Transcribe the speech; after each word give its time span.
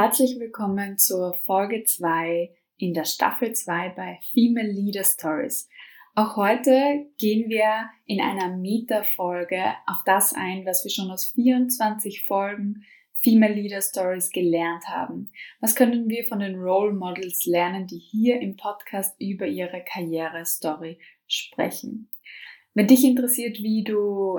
Herzlich 0.00 0.38
willkommen 0.38 0.96
zur 0.96 1.34
Folge 1.44 1.82
2 1.82 2.54
in 2.76 2.94
der 2.94 3.04
Staffel 3.04 3.52
2 3.52 3.88
bei 3.96 4.20
Female 4.32 4.70
Leader 4.70 5.02
Stories. 5.02 5.68
Auch 6.14 6.36
heute 6.36 7.06
gehen 7.18 7.48
wir 7.50 7.90
in 8.06 8.20
einer 8.20 8.56
Meta-Folge 8.56 9.74
auf 9.88 9.96
das 10.06 10.34
ein, 10.34 10.64
was 10.64 10.84
wir 10.84 10.92
schon 10.92 11.10
aus 11.10 11.32
24 11.34 12.26
Folgen 12.26 12.84
Female 13.24 13.54
Leader 13.54 13.82
Stories 13.82 14.30
gelernt 14.30 14.84
haben. 14.88 15.32
Was 15.60 15.74
können 15.74 16.08
wir 16.08 16.24
von 16.26 16.38
den 16.38 16.54
Role 16.54 16.94
Models 16.94 17.44
lernen, 17.46 17.88
die 17.88 17.98
hier 17.98 18.40
im 18.40 18.56
Podcast 18.56 19.20
über 19.20 19.48
ihre 19.48 19.82
Karriere-Story 19.82 21.00
sprechen? 21.26 22.08
Wenn 22.72 22.86
dich 22.86 23.02
interessiert, 23.02 23.58
wie 23.64 23.82
du 23.82 24.38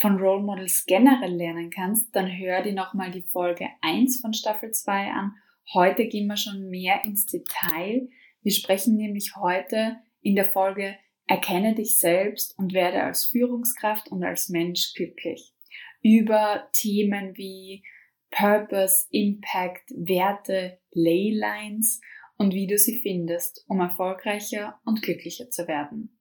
von 0.00 0.16
Role 0.16 0.42
Models 0.42 0.84
generell 0.86 1.34
lernen 1.34 1.70
kannst, 1.70 2.14
dann 2.14 2.26
hör 2.26 2.62
dir 2.62 2.72
nochmal 2.72 3.10
die 3.10 3.22
Folge 3.22 3.68
1 3.82 4.20
von 4.20 4.32
Staffel 4.32 4.70
2 4.70 5.10
an. 5.10 5.34
Heute 5.74 6.06
gehen 6.06 6.26
wir 6.26 6.36
schon 6.36 6.70
mehr 6.70 7.04
ins 7.04 7.26
Detail. 7.26 8.08
Wir 8.42 8.52
sprechen 8.52 8.96
nämlich 8.96 9.36
heute 9.36 9.98
in 10.20 10.34
der 10.34 10.50
Folge 10.50 10.96
Erkenne 11.26 11.74
dich 11.74 11.98
selbst 11.98 12.58
und 12.58 12.74
werde 12.74 13.02
als 13.02 13.26
Führungskraft 13.26 14.08
und 14.08 14.24
als 14.24 14.48
Mensch 14.48 14.92
glücklich. 14.94 15.54
Über 16.02 16.68
Themen 16.72 17.36
wie 17.36 17.84
Purpose, 18.30 19.06
Impact, 19.10 19.90
Werte, 19.90 20.78
Leylines 20.90 22.00
und 22.36 22.54
wie 22.54 22.66
du 22.66 22.76
sie 22.76 23.00
findest, 23.00 23.64
um 23.68 23.80
erfolgreicher 23.80 24.80
und 24.84 25.02
glücklicher 25.02 25.48
zu 25.48 25.68
werden. 25.68 26.18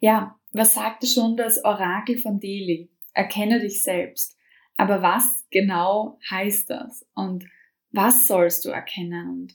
Ja, 0.00 0.38
was 0.58 0.74
sagte 0.74 1.06
schon 1.06 1.36
das 1.36 1.64
Orakel 1.64 2.18
von 2.18 2.40
Delhi? 2.40 2.90
Erkenne 3.14 3.60
dich 3.60 3.82
selbst. 3.82 4.36
Aber 4.76 5.02
was 5.02 5.46
genau 5.50 6.18
heißt 6.30 6.68
das? 6.70 7.06
Und 7.14 7.44
was 7.90 8.26
sollst 8.26 8.64
du 8.64 8.70
erkennen? 8.70 9.30
Und 9.30 9.54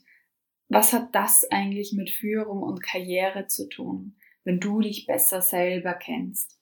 was 0.68 0.92
hat 0.92 1.14
das 1.14 1.46
eigentlich 1.50 1.92
mit 1.92 2.10
Führung 2.10 2.62
und 2.62 2.82
Karriere 2.82 3.46
zu 3.46 3.68
tun, 3.68 4.16
wenn 4.44 4.60
du 4.60 4.80
dich 4.80 5.06
besser 5.06 5.40
selber 5.40 5.94
kennst? 5.94 6.58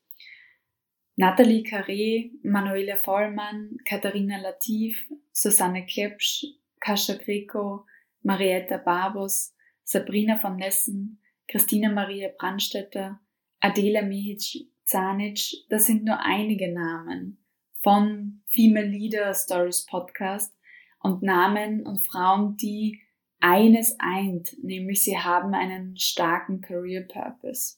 Nathalie 1.14 1.62
Carré, 1.62 2.32
Manuela 2.42 2.96
Vollmann, 2.96 3.76
Katharina 3.84 4.38
Latif, 4.38 5.08
Susanne 5.30 5.86
Klepsch, 5.86 6.44
Kascha 6.80 7.14
Greco, 7.14 7.86
Marietta 8.22 8.78
Barbos, 8.78 9.54
Sabrina 9.84 10.38
von 10.38 10.56
Nessen, 10.56 11.20
Christina 11.48 11.90
Maria 11.90 12.30
Brandstetter, 12.36 13.20
Adela 13.64 14.02
Mihic 14.02 14.66
Zanic, 14.84 15.68
das 15.68 15.86
sind 15.86 16.04
nur 16.04 16.18
einige 16.18 16.72
Namen 16.72 17.38
von 17.80 18.42
Female 18.46 18.88
Leader 18.88 19.32
Stories 19.34 19.86
Podcast 19.86 20.52
und 20.98 21.22
Namen 21.22 21.86
und 21.86 22.04
Frauen, 22.04 22.56
die 22.56 23.00
eines 23.38 23.94
eint, 24.00 24.56
nämlich 24.64 25.04
sie 25.04 25.16
haben 25.16 25.54
einen 25.54 25.96
starken 25.96 26.60
Career 26.60 27.02
Purpose. 27.02 27.76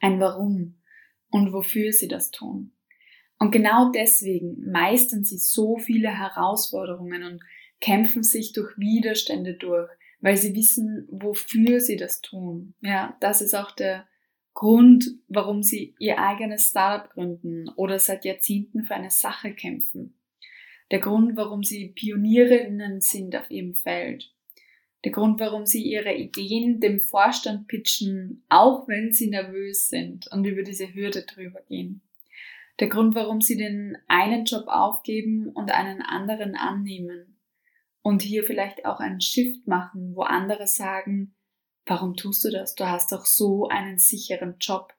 Ein 0.00 0.18
Warum 0.20 0.80
und 1.28 1.52
wofür 1.52 1.92
sie 1.92 2.08
das 2.08 2.30
tun. 2.30 2.72
Und 3.38 3.50
genau 3.50 3.92
deswegen 3.92 4.70
meistern 4.70 5.24
sie 5.24 5.36
so 5.36 5.76
viele 5.76 6.08
Herausforderungen 6.08 7.24
und 7.24 7.42
kämpfen 7.82 8.22
sich 8.22 8.54
durch 8.54 8.78
Widerstände 8.78 9.52
durch, 9.52 9.90
weil 10.22 10.38
sie 10.38 10.54
wissen, 10.54 11.06
wofür 11.10 11.80
sie 11.80 11.96
das 11.98 12.22
tun. 12.22 12.72
Ja, 12.80 13.18
das 13.20 13.42
ist 13.42 13.54
auch 13.54 13.72
der 13.72 14.06
Grund, 14.54 15.06
warum 15.28 15.62
sie 15.62 15.94
ihr 15.98 16.18
eigenes 16.18 16.68
Startup 16.68 17.10
gründen 17.10 17.68
oder 17.76 17.98
seit 17.98 18.24
Jahrzehnten 18.24 18.84
für 18.84 18.94
eine 18.94 19.10
Sache 19.10 19.54
kämpfen. 19.54 20.14
Der 20.90 21.00
Grund, 21.00 21.36
warum 21.36 21.62
sie 21.62 21.88
Pionierinnen 21.88 23.00
sind 23.00 23.34
auf 23.34 23.50
ihrem 23.50 23.74
Feld. 23.74 24.30
Der 25.04 25.10
Grund, 25.10 25.40
warum 25.40 25.66
sie 25.66 25.82
ihre 25.82 26.14
Ideen 26.14 26.80
dem 26.80 27.00
Vorstand 27.00 27.66
pitchen, 27.66 28.44
auch 28.48 28.86
wenn 28.88 29.12
sie 29.12 29.30
nervös 29.30 29.88
sind 29.88 30.28
und 30.30 30.44
über 30.44 30.62
diese 30.62 30.94
Hürde 30.94 31.22
drüber 31.22 31.60
gehen. 31.68 32.02
Der 32.78 32.88
Grund, 32.88 33.14
warum 33.14 33.40
sie 33.40 33.56
den 33.56 33.98
einen 34.06 34.44
Job 34.44 34.64
aufgeben 34.68 35.48
und 35.48 35.72
einen 35.72 36.02
anderen 36.02 36.56
annehmen. 36.56 37.38
Und 38.02 38.22
hier 38.22 38.44
vielleicht 38.44 38.84
auch 38.84 38.98
einen 38.98 39.20
Shift 39.20 39.66
machen, 39.66 40.14
wo 40.14 40.22
andere 40.22 40.66
sagen, 40.66 41.34
Warum 41.86 42.16
tust 42.16 42.44
du 42.44 42.50
das? 42.50 42.74
Du 42.74 42.88
hast 42.88 43.12
doch 43.12 43.26
so 43.26 43.68
einen 43.68 43.98
sicheren 43.98 44.56
Job. 44.60 44.94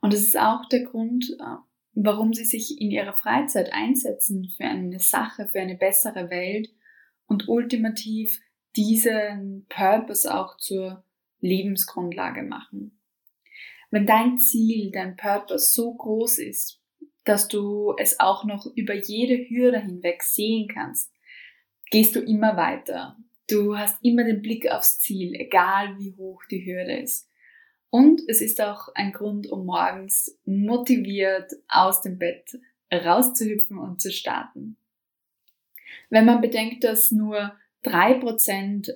Und 0.00 0.12
es 0.12 0.26
ist 0.26 0.38
auch 0.38 0.68
der 0.68 0.84
Grund, 0.84 1.36
äh, 1.40 1.56
warum 1.94 2.34
sie 2.34 2.44
sich 2.44 2.80
in 2.80 2.90
ihrer 2.90 3.14
Freizeit 3.14 3.72
einsetzen 3.72 4.52
für 4.56 4.64
eine 4.64 5.00
Sache, 5.00 5.48
für 5.48 5.60
eine 5.60 5.76
bessere 5.76 6.30
Welt 6.30 6.68
und 7.26 7.48
ultimativ 7.48 8.40
diesen 8.76 9.66
Purpose 9.68 10.32
auch 10.32 10.58
zur 10.58 11.02
Lebensgrundlage 11.40 12.42
machen. 12.42 12.98
Wenn 13.90 14.06
dein 14.06 14.38
Ziel, 14.38 14.90
dein 14.90 15.16
Purpose 15.16 15.72
so 15.72 15.94
groß 15.94 16.38
ist, 16.38 16.82
dass 17.24 17.48
du 17.48 17.94
es 17.98 18.20
auch 18.20 18.44
noch 18.44 18.66
über 18.76 18.94
jede 18.94 19.36
Hürde 19.48 19.80
hinweg 19.80 20.22
sehen 20.22 20.68
kannst, 20.68 21.12
gehst 21.90 22.14
du 22.14 22.20
immer 22.20 22.56
weiter. 22.56 23.16
Du 23.48 23.76
hast 23.76 24.02
immer 24.02 24.24
den 24.24 24.42
Blick 24.42 24.70
aufs 24.70 24.98
Ziel, 24.98 25.34
egal 25.34 25.98
wie 25.98 26.14
hoch 26.16 26.42
die 26.50 26.66
Hürde 26.66 26.98
ist. 26.98 27.30
Und 27.90 28.20
es 28.28 28.40
ist 28.40 28.60
auch 28.60 28.88
ein 28.94 29.12
Grund, 29.12 29.46
um 29.46 29.64
morgens 29.64 30.36
motiviert 30.44 31.52
aus 31.68 32.02
dem 32.02 32.18
Bett 32.18 32.58
rauszuhüpfen 32.92 33.78
und 33.78 34.00
zu 34.00 34.10
starten. 34.10 34.76
Wenn 36.10 36.24
man 36.24 36.40
bedenkt, 36.40 36.84
dass 36.84 37.10
nur 37.10 37.54
drei 37.82 38.14
Prozent 38.14 38.92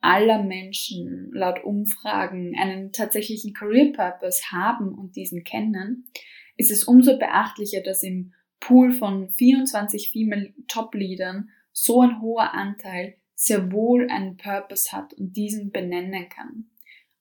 aller 0.00 0.42
Menschen 0.42 1.30
laut 1.32 1.64
Umfragen 1.64 2.54
einen 2.58 2.92
tatsächlichen 2.92 3.54
Career 3.54 3.92
Purpose 3.92 4.42
haben 4.52 4.94
und 4.94 5.16
diesen 5.16 5.44
kennen, 5.44 6.10
ist 6.56 6.70
es 6.70 6.84
umso 6.84 7.18
beachtlicher, 7.18 7.80
dass 7.80 8.02
im 8.02 8.34
Pool 8.60 8.92
von 8.92 9.30
24 9.30 10.10
Female 10.10 10.52
Top 10.68 10.94
Leadern 10.94 11.48
so 11.72 12.02
ein 12.02 12.20
hoher 12.20 12.52
Anteil 12.52 13.16
sehr 13.44 13.72
wohl 13.72 14.08
einen 14.10 14.36
Purpose 14.36 14.92
hat 14.92 15.12
und 15.14 15.36
diesen 15.36 15.70
benennen 15.70 16.28
kann. 16.28 16.70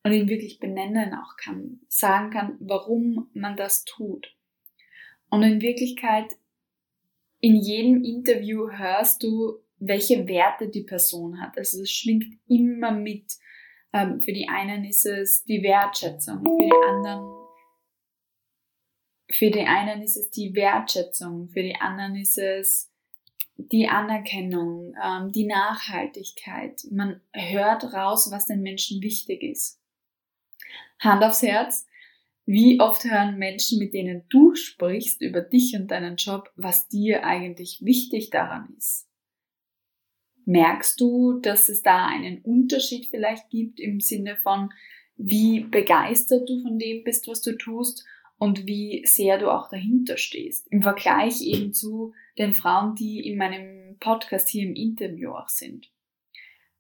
Und 0.04 0.12
ihn 0.12 0.28
wirklich 0.28 0.60
benennen 0.60 1.14
auch 1.14 1.38
kann, 1.38 1.80
sagen 1.88 2.30
kann, 2.30 2.58
warum 2.60 3.30
man 3.34 3.56
das 3.56 3.86
tut. 3.86 4.36
Und 5.30 5.44
in 5.44 5.62
Wirklichkeit, 5.62 6.36
in 7.40 7.56
jedem 7.56 8.04
Interview 8.04 8.70
hörst 8.70 9.24
du, 9.24 9.60
welche 9.80 10.28
Werte 10.28 10.68
die 10.68 10.84
Person 10.84 11.42
hat. 11.42 11.58
Also 11.58 11.82
es 11.82 11.92
schwingt 11.92 12.38
immer 12.48 12.92
mit. 12.92 13.34
Ähm, 13.94 14.20
für 14.20 14.34
die 14.34 14.50
einen 14.50 14.84
ist 14.84 15.06
es 15.06 15.44
die 15.46 15.64
Wertschätzung, 15.64 16.44
für 16.44 16.66
die 16.66 16.88
anderen 16.90 17.44
für 19.32 19.50
die 19.50 19.62
einen 19.62 20.04
ist 20.04 20.16
es 20.16 20.30
die 20.30 20.54
Wertschätzung, 20.54 21.50
für 21.50 21.64
die 21.64 21.76
anderen 21.76 22.16
ist 22.18 22.38
es 22.38 22.93
die 23.58 23.88
Anerkennung, 23.88 24.96
ähm, 25.04 25.32
die 25.32 25.46
Nachhaltigkeit. 25.46 26.84
Man 26.92 27.22
hört 27.34 27.94
raus, 27.94 28.30
was 28.32 28.48
den 28.48 28.62
Menschen 28.62 29.02
wichtig 29.02 29.44
ist. 29.44 29.80
Hand 31.00 31.24
aufs 31.24 31.42
Herz. 31.42 31.86
Wie 32.46 32.80
oft 32.82 33.06
hören 33.06 33.38
Menschen, 33.38 33.80
mit 33.80 33.94
denen 33.94 34.24
du 34.30 34.54
sprichst 34.56 35.22
über 35.22 35.42
dich 35.42 35.76
und 35.76 35.92
deinen 35.92 36.18
Job, 36.18 36.52
was 36.56 36.90
dir 36.90 37.26
eigentlich 37.26 37.80
wichtig 37.82 38.32
daran 38.32 38.74
ist? 38.78 39.08
Merkst 40.46 41.00
du, 41.00 41.40
dass 41.40 41.70
es 41.70 41.84
da 41.84 42.06
einen 42.06 42.42
Unterschied 42.42 43.06
vielleicht 43.06 43.50
gibt 43.50 43.80
im 43.80 44.02
Sinne 44.02 44.36
von, 44.36 44.74
wie 45.16 45.62
begeistert 45.62 46.50
du 46.50 46.62
von 46.64 46.78
dem 46.78 47.04
bist, 47.06 47.28
was 47.30 47.42
du 47.42 47.58
tust 47.58 48.06
und 48.38 48.66
wie 48.66 49.06
sehr 49.06 49.38
du 49.38 49.50
auch 49.50 49.70
dahinter 49.70 50.18
stehst. 50.18 50.68
Im 50.72 50.82
Vergleich 50.82 51.42
eben 51.42 51.74
zu 51.74 52.14
den 52.38 52.54
Frauen, 52.54 52.96
die 52.96 53.28
in 53.28 53.38
meinem 53.38 53.98
Podcast 54.00 54.50
hier 54.50 54.64
im 54.64 54.76
Interview 54.76 55.32
auch 55.32 55.50
sind. 55.50 55.90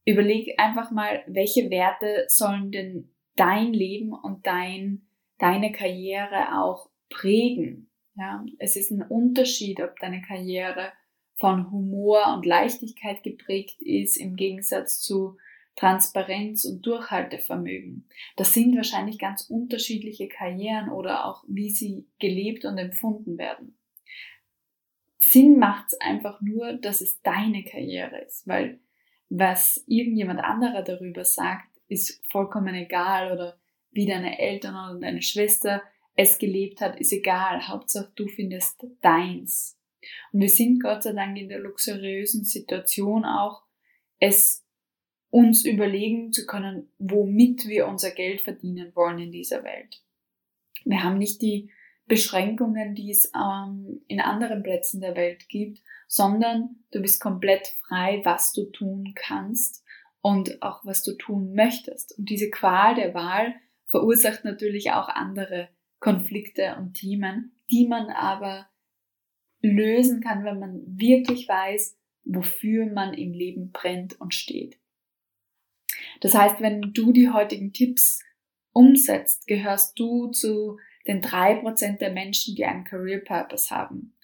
Überleg 0.05 0.59
einfach 0.59 0.91
mal, 0.91 1.23
welche 1.27 1.69
Werte 1.69 2.25
sollen 2.27 2.71
denn 2.71 3.09
dein 3.35 3.73
Leben 3.73 4.13
und 4.13 4.45
dein, 4.45 5.07
deine 5.39 5.71
Karriere 5.71 6.59
auch 6.61 6.89
prägen. 7.09 7.89
Ja, 8.15 8.45
es 8.59 8.75
ist 8.75 8.91
ein 8.91 9.01
Unterschied, 9.01 9.81
ob 9.81 9.97
deine 9.99 10.21
Karriere 10.21 10.91
von 11.35 11.71
Humor 11.71 12.33
und 12.35 12.45
Leichtigkeit 12.45 13.23
geprägt 13.23 13.81
ist, 13.81 14.17
im 14.17 14.35
Gegensatz 14.35 14.99
zu 14.99 15.37
Transparenz 15.75 16.65
und 16.65 16.85
Durchhaltevermögen. 16.85 18.07
Das 18.35 18.53
sind 18.53 18.75
wahrscheinlich 18.75 19.17
ganz 19.17 19.43
unterschiedliche 19.49 20.27
Karrieren 20.27 20.89
oder 20.89 21.25
auch 21.25 21.43
wie 21.47 21.71
sie 21.71 22.07
gelebt 22.19 22.65
und 22.65 22.77
empfunden 22.77 23.37
werden. 23.37 23.77
Sinn 25.19 25.57
macht 25.57 25.85
es 25.87 26.01
einfach 26.01 26.41
nur, 26.41 26.73
dass 26.73 27.01
es 27.01 27.21
deine 27.21 27.63
Karriere 27.63 28.19
ist, 28.19 28.47
weil 28.47 28.79
was 29.29 29.83
irgendjemand 29.87 30.41
anderer 30.41 30.83
darüber 30.83 31.25
sagt, 31.25 31.69
ist 31.87 32.21
vollkommen 32.29 32.75
egal 32.75 33.31
oder 33.31 33.57
wie 33.91 34.05
deine 34.05 34.37
Eltern 34.39 34.75
oder 34.75 34.99
deine 34.99 35.21
Schwester 35.21 35.81
es 36.15 36.37
gelebt 36.37 36.81
hat, 36.81 36.99
ist 36.99 37.13
egal. 37.13 37.67
Hauptsache 37.67 38.11
du 38.15 38.27
findest 38.27 38.85
deins. 39.01 39.79
Und 40.31 40.41
wir 40.41 40.49
sind 40.49 40.81
Gott 40.81 41.03
sei 41.03 41.13
Dank 41.13 41.37
in 41.37 41.49
der 41.49 41.59
luxuriösen 41.59 42.43
Situation 42.43 43.25
auch, 43.25 43.63
es 44.19 44.62
uns 45.33 45.65
überlegen 45.65 46.31
zu 46.31 46.45
können, 46.45 46.91
womit 46.99 47.65
wir 47.65 47.87
unser 47.87 48.11
Geld 48.11 48.41
verdienen 48.41 48.95
wollen 48.95 49.17
in 49.17 49.31
dieser 49.31 49.63
Welt. 49.63 50.03
Wir 50.85 51.03
haben 51.03 51.17
nicht 51.17 51.41
die 51.41 51.71
Beschränkungen, 52.05 52.93
die 52.93 53.09
es 53.09 53.31
ähm, 53.35 54.03
in 54.07 54.21
anderen 54.21 54.61
Plätzen 54.61 55.01
der 55.01 55.15
Welt 55.15 55.49
gibt, 55.49 55.79
sondern 56.07 56.83
du 56.91 57.01
bist 57.01 57.19
komplett 57.19 57.65
frei, 57.87 58.21
was 58.23 58.53
du 58.53 58.65
tun 58.65 59.15
kannst 59.15 59.83
und 60.21 60.61
auch 60.61 60.85
was 60.85 61.01
du 61.01 61.17
tun 61.17 61.55
möchtest. 61.55 62.15
Und 62.19 62.29
diese 62.29 62.51
Qual 62.51 62.93
der 62.93 63.15
Wahl 63.15 63.55
verursacht 63.87 64.45
natürlich 64.45 64.91
auch 64.91 65.09
andere 65.09 65.69
Konflikte 65.99 66.75
und 66.77 66.93
Themen, 66.93 67.59
die 67.71 67.87
man 67.87 68.11
aber 68.11 68.67
lösen 69.61 70.21
kann, 70.21 70.45
wenn 70.45 70.59
man 70.59 70.83
wirklich 70.85 71.49
weiß, 71.49 71.97
wofür 72.23 72.85
man 72.85 73.15
im 73.15 73.33
Leben 73.33 73.71
brennt 73.71 74.21
und 74.21 74.35
steht. 74.35 74.77
Das 76.23 76.33
heißt, 76.33 76.61
wenn 76.61 76.93
du 76.93 77.11
die 77.11 77.29
heutigen 77.29 77.73
Tipps 77.73 78.21
umsetzt, 78.71 79.45
gehörst 79.45 79.99
du 79.99 80.31
zu 80.31 80.77
den 81.05 81.21
drei 81.21 81.55
Prozent 81.55 81.99
der 81.99 82.13
Menschen, 82.13 82.55
die 82.55 82.63
einen 82.63 82.85
Career 82.85 83.19
Purpose 83.19 83.75
haben 83.75 84.15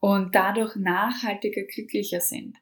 und 0.00 0.34
dadurch 0.34 0.76
nachhaltiger 0.76 1.64
glücklicher 1.64 2.22
sind. 2.22 2.56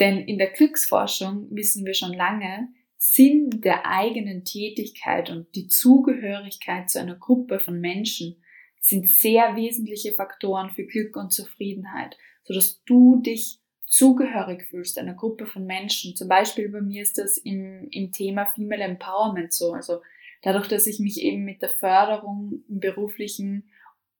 Denn 0.00 0.18
in 0.18 0.38
der 0.38 0.50
Glücksforschung 0.50 1.46
wissen 1.52 1.86
wir 1.86 1.94
schon 1.94 2.14
lange, 2.14 2.68
Sinn 2.98 3.48
der 3.62 3.86
eigenen 3.86 4.44
Tätigkeit 4.44 5.30
und 5.30 5.54
die 5.54 5.68
Zugehörigkeit 5.68 6.90
zu 6.90 6.98
einer 6.98 7.14
Gruppe 7.14 7.60
von 7.60 7.80
Menschen 7.80 8.42
sind 8.80 9.08
sehr 9.08 9.54
wesentliche 9.54 10.14
Faktoren 10.14 10.70
für 10.70 10.84
Glück 10.84 11.14
und 11.14 11.32
Zufriedenheit, 11.32 12.16
sodass 12.42 12.82
du 12.86 13.22
dich 13.22 13.60
zugehörig 13.86 14.64
fühlst 14.64 14.98
einer 14.98 15.14
Gruppe 15.14 15.46
von 15.46 15.64
Menschen. 15.64 16.16
Zum 16.16 16.28
Beispiel 16.28 16.68
bei 16.68 16.80
mir 16.80 17.02
ist 17.02 17.18
das 17.18 17.38
im, 17.38 17.88
im 17.90 18.12
Thema 18.12 18.46
Female 18.46 18.84
Empowerment 18.84 19.52
so. 19.52 19.72
Also 19.72 20.02
dadurch, 20.42 20.68
dass 20.68 20.86
ich 20.86 20.98
mich 20.98 21.22
eben 21.22 21.44
mit 21.44 21.62
der 21.62 21.70
Förderung 21.70 22.64
im 22.68 22.80
beruflichen 22.80 23.70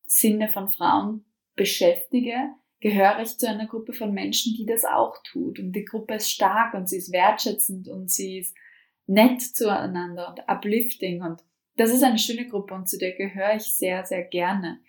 Sinne 0.04 0.48
von 0.48 0.70
Frauen 0.70 1.24
beschäftige, 1.56 2.36
gehöre 2.80 3.20
ich 3.20 3.38
zu 3.38 3.48
einer 3.48 3.66
Gruppe 3.66 3.92
von 3.92 4.12
Menschen, 4.12 4.54
die 4.54 4.66
das 4.66 4.84
auch 4.84 5.16
tut. 5.24 5.58
Und 5.58 5.72
die 5.72 5.84
Gruppe 5.84 6.14
ist 6.14 6.30
stark 6.30 6.74
und 6.74 6.88
sie 6.88 6.98
ist 6.98 7.12
wertschätzend 7.12 7.88
und 7.88 8.10
sie 8.10 8.38
ist 8.38 8.54
nett 9.06 9.42
zueinander 9.42 10.28
und 10.28 10.48
uplifting. 10.48 11.22
Und 11.22 11.42
das 11.76 11.90
ist 11.92 12.02
eine 12.02 12.18
schöne 12.18 12.48
Gruppe 12.48 12.74
und 12.74 12.88
zu 12.88 12.98
der 12.98 13.12
gehöre 13.12 13.56
ich 13.56 13.64
sehr, 13.64 14.04
sehr 14.04 14.22
gerne. 14.22 14.80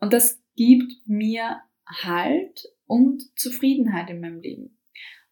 Und 0.00 0.12
das 0.12 0.42
gibt 0.56 0.92
mir 1.06 1.60
Halt 1.86 2.68
und 2.86 3.22
Zufriedenheit 3.38 4.10
in 4.10 4.20
meinem 4.20 4.40
Leben. 4.40 4.78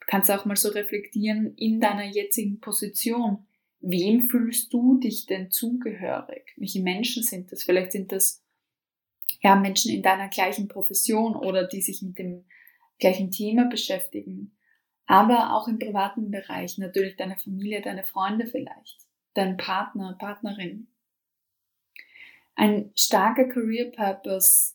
Du 0.00 0.06
kannst 0.06 0.30
auch 0.30 0.44
mal 0.44 0.56
so 0.56 0.68
reflektieren 0.68 1.54
in 1.56 1.80
deiner 1.80 2.04
jetzigen 2.04 2.60
Position. 2.60 3.46
Wem 3.80 4.22
fühlst 4.22 4.72
du 4.72 4.98
dich 4.98 5.26
denn 5.26 5.50
zugehörig? 5.50 6.52
Welche 6.56 6.82
Menschen 6.82 7.22
sind 7.22 7.50
das? 7.52 7.64
Vielleicht 7.64 7.92
sind 7.92 8.12
das 8.12 8.42
ja 9.40 9.56
Menschen 9.56 9.92
in 9.92 10.02
deiner 10.02 10.28
gleichen 10.28 10.68
Profession 10.68 11.34
oder 11.36 11.66
die 11.66 11.82
sich 11.82 12.02
mit 12.02 12.18
dem 12.18 12.44
gleichen 12.98 13.30
Thema 13.30 13.66
beschäftigen. 13.68 14.56
Aber 15.06 15.54
auch 15.54 15.68
im 15.68 15.78
privaten 15.78 16.30
Bereich 16.30 16.78
natürlich 16.78 17.16
deine 17.16 17.36
Familie, 17.36 17.82
deine 17.82 18.04
Freunde 18.04 18.46
vielleicht, 18.46 19.06
dein 19.34 19.56
Partner, 19.56 20.16
Partnerin. 20.18 20.88
Ein 22.54 22.92
starker 22.94 23.48
Career 23.48 23.90
Purpose 23.90 24.74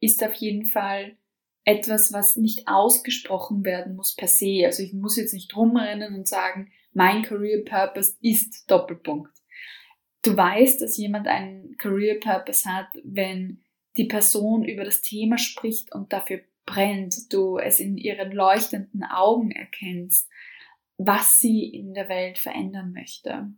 ist 0.00 0.22
auf 0.22 0.34
jeden 0.34 0.66
Fall 0.66 1.16
etwas, 1.64 2.12
was 2.12 2.36
nicht 2.36 2.68
ausgesprochen 2.68 3.64
werden 3.64 3.96
muss 3.96 4.14
per 4.14 4.28
se. 4.28 4.62
Also 4.64 4.82
ich 4.82 4.92
muss 4.92 5.16
jetzt 5.16 5.34
nicht 5.34 5.54
rumrennen 5.56 6.14
und 6.14 6.28
sagen, 6.28 6.70
mein 6.92 7.22
Career 7.22 7.64
Purpose 7.64 8.16
ist 8.20 8.70
Doppelpunkt. 8.70 9.32
Du 10.22 10.36
weißt, 10.36 10.80
dass 10.80 10.96
jemand 10.96 11.26
einen 11.26 11.76
Career 11.76 12.18
Purpose 12.20 12.72
hat, 12.72 12.88
wenn 13.04 13.62
die 13.96 14.04
Person 14.04 14.64
über 14.64 14.84
das 14.84 15.02
Thema 15.02 15.38
spricht 15.38 15.94
und 15.94 16.12
dafür 16.12 16.40
brennt, 16.64 17.32
du 17.32 17.58
es 17.58 17.80
in 17.80 17.96
ihren 17.96 18.32
leuchtenden 18.32 19.04
Augen 19.04 19.50
erkennst, 19.50 20.28
was 20.98 21.38
sie 21.38 21.64
in 21.64 21.94
der 21.94 22.08
Welt 22.08 22.38
verändern 22.38 22.92
möchte. 22.92 23.52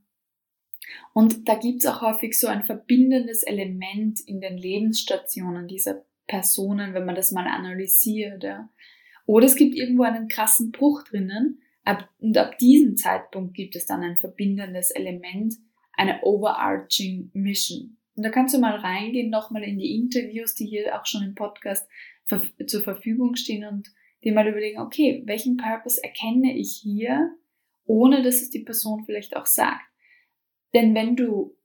Und 1.13 1.49
da 1.49 1.55
gibt's 1.57 1.87
auch 1.87 2.01
häufig 2.01 2.39
so 2.39 2.47
ein 2.47 2.65
verbindendes 2.65 3.43
Element 3.43 4.21
in 4.21 4.41
den 4.41 4.57
Lebensstationen 4.57 5.69
dieser 5.69 6.05
Personen, 6.29 6.95
wenn 6.95 7.05
man 7.05 7.17
das 7.17 7.33
mal 7.33 7.49
analysiert. 7.49 8.45
Ja. 8.45 8.69
Oder 9.27 9.47
es 9.47 9.57
gibt 9.57 9.75
irgendwo 9.75 10.05
einen 10.05 10.29
krassen 10.29 10.71
Bruch 10.71 11.03
drinnen, 11.03 11.61
Ab, 11.89 12.07
und 12.19 12.37
ab 12.37 12.59
diesem 12.59 12.99
Zeitpunkt 12.99 13.55
gibt 13.55 13.75
es 13.75 13.87
dann 13.87 14.03
ein 14.03 14.19
verbindendes 14.19 14.91
Element, 14.91 15.55
eine 15.95 16.21
overarching 16.23 17.31
Mission. 17.33 17.97
Und 18.15 18.25
da 18.25 18.29
kannst 18.29 18.55
du 18.55 18.59
mal 18.59 18.77
reingehen, 18.77 19.31
nochmal 19.31 19.63
in 19.63 19.79
die 19.79 19.97
Interviews, 19.97 20.55
die 20.55 20.67
hier 20.67 21.01
auch 21.01 21.07
schon 21.07 21.23
im 21.23 21.35
Podcast 21.35 21.89
ver 22.27 22.43
zur 22.67 22.83
Verfügung 22.83 23.37
stehen 23.37 23.65
und 23.65 23.89
dir 24.23 24.35
mal 24.35 24.47
überlegen, 24.47 24.81
okay, 24.81 25.23
welchen 25.25 25.57
Purpose 25.57 25.99
erkenne 26.05 26.59
ich 26.59 26.79
hier, 26.83 27.35
ohne 27.87 28.23
dass 28.23 28.43
es 28.43 28.51
die 28.51 28.65
Person 28.65 29.05
vielleicht 29.07 29.35
auch 29.35 29.47
sagt. 29.47 29.87
Denn 30.75 30.95
wenn 30.95 31.17
du 31.17 31.57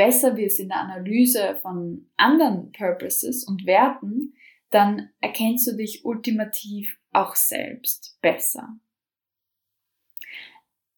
besser 0.00 0.34
wirst 0.38 0.58
in 0.58 0.68
der 0.68 0.80
Analyse 0.80 1.58
von 1.60 2.10
anderen 2.16 2.72
Purposes 2.72 3.44
und 3.44 3.66
Werten, 3.66 4.32
dann 4.70 5.10
erkennst 5.20 5.66
du 5.66 5.76
dich 5.76 6.06
ultimativ 6.06 6.98
auch 7.12 7.36
selbst 7.36 8.18
besser. 8.22 8.78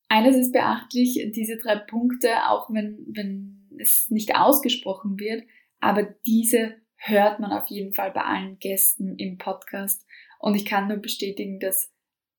Eines 0.09 0.37
ist 0.37 0.53
beachtlich, 0.53 1.21
diese 1.35 1.57
drei 1.57 1.79
Punkte, 1.79 2.49
auch 2.49 2.73
wenn, 2.73 3.05
wenn 3.09 3.69
es 3.81 4.09
nicht 4.09 4.37
ausgesprochen 4.37 5.19
wird, 5.19 5.43
aber 5.81 6.05
diese 6.25 6.77
hört 6.95 7.41
man 7.41 7.51
auf 7.51 7.67
jeden 7.67 7.95
Fall 7.95 8.13
bei 8.13 8.23
allen 8.23 8.61
Gästen 8.61 9.17
im 9.17 9.37
Podcast. 9.37 10.07
Und 10.39 10.55
ich 10.55 10.65
kann 10.65 10.87
nur 10.87 10.99
bestätigen, 10.99 11.59
dass 11.59 11.91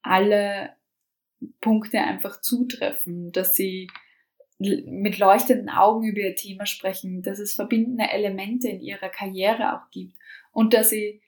alle 0.01 0.77
Punkte 1.59 1.99
einfach 1.99 2.39
zutreffen, 2.39 3.33
dass 3.33 3.53
sie 3.53 3.89
mit 4.87 5.17
leuchtenden 5.17 5.69
Augen 5.69 6.05
über 6.05 6.21
ihr 6.21 6.35
Thema 6.35 6.65
sprechen, 6.65 7.21
dass 7.21 7.39
es 7.39 7.53
verbindende 7.53 8.09
Elemente 8.11 8.69
in 8.69 8.81
ihrer 8.81 9.09
Karriere 9.09 9.75
auch 9.75 9.89
gibt 9.91 10.17
und 10.51 10.73
dass 10.73 10.89
sie 10.89 11.21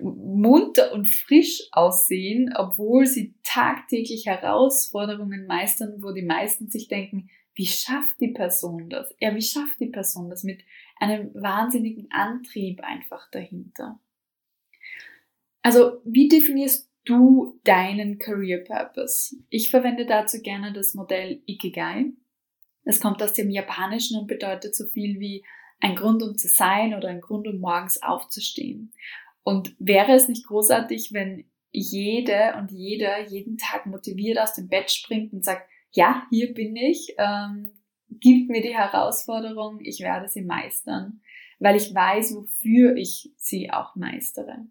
munter 0.00 0.92
und 0.92 1.08
frisch 1.08 1.62
aussehen, 1.72 2.52
obwohl 2.54 3.06
sie 3.06 3.34
tagtäglich 3.42 4.26
Herausforderungen 4.26 5.46
meistern, 5.46 6.02
wo 6.02 6.12
die 6.12 6.22
meisten 6.22 6.68
sich 6.68 6.88
denken, 6.88 7.30
wie 7.54 7.66
schafft 7.66 8.20
die 8.20 8.28
Person 8.28 8.88
das? 8.88 9.12
Ja, 9.18 9.34
wie 9.34 9.42
schafft 9.42 9.80
die 9.80 9.88
Person 9.88 10.30
das 10.30 10.44
mit 10.44 10.60
einem 10.96 11.34
wahnsinnigen 11.34 12.08
Antrieb 12.10 12.80
einfach 12.82 13.28
dahinter? 13.30 13.98
Also, 15.62 16.00
wie 16.04 16.28
definierst 16.28 16.88
du 17.04 17.58
deinen 17.64 18.18
Career 18.18 18.58
Purpose? 18.58 19.36
Ich 19.48 19.70
verwende 19.70 20.06
dazu 20.06 20.40
gerne 20.40 20.72
das 20.72 20.94
Modell 20.94 21.42
Ikigai. 21.46 22.12
Es 22.88 23.00
kommt 23.00 23.22
aus 23.22 23.34
dem 23.34 23.50
Japanischen 23.50 24.18
und 24.18 24.28
bedeutet 24.28 24.74
so 24.74 24.86
viel 24.86 25.20
wie 25.20 25.44
ein 25.78 25.94
Grund, 25.94 26.22
um 26.22 26.38
zu 26.38 26.48
sein 26.48 26.94
oder 26.94 27.08
ein 27.08 27.20
Grund, 27.20 27.46
um 27.46 27.58
morgens 27.58 28.02
aufzustehen. 28.02 28.94
Und 29.42 29.76
wäre 29.78 30.12
es 30.12 30.26
nicht 30.26 30.46
großartig, 30.46 31.12
wenn 31.12 31.44
jede 31.70 32.54
und 32.58 32.70
jeder 32.70 33.28
jeden 33.28 33.58
Tag 33.58 33.84
motiviert 33.84 34.38
aus 34.38 34.54
dem 34.54 34.68
Bett 34.68 34.90
springt 34.90 35.34
und 35.34 35.44
sagt, 35.44 35.68
ja, 35.92 36.22
hier 36.30 36.54
bin 36.54 36.76
ich, 36.76 37.14
ähm, 37.18 37.72
gibt 38.08 38.48
mir 38.48 38.62
die 38.62 38.74
Herausforderung, 38.74 39.80
ich 39.82 40.00
werde 40.00 40.28
sie 40.28 40.42
meistern, 40.42 41.20
weil 41.58 41.76
ich 41.76 41.94
weiß, 41.94 42.36
wofür 42.36 42.96
ich 42.96 43.30
sie 43.36 43.70
auch 43.70 43.96
meistere. 43.96 44.64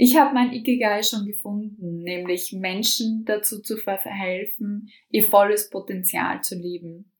Ich 0.00 0.16
habe 0.16 0.32
mein 0.32 0.52
Ikigai 0.52 1.02
schon 1.02 1.26
gefunden, 1.26 2.04
nämlich 2.04 2.52
Menschen 2.52 3.24
dazu 3.24 3.60
zu 3.60 3.76
verhelfen, 3.76 4.90
ihr 5.10 5.24
volles 5.24 5.70
Potenzial 5.70 6.40
zu 6.40 6.54
leben. 6.54 7.12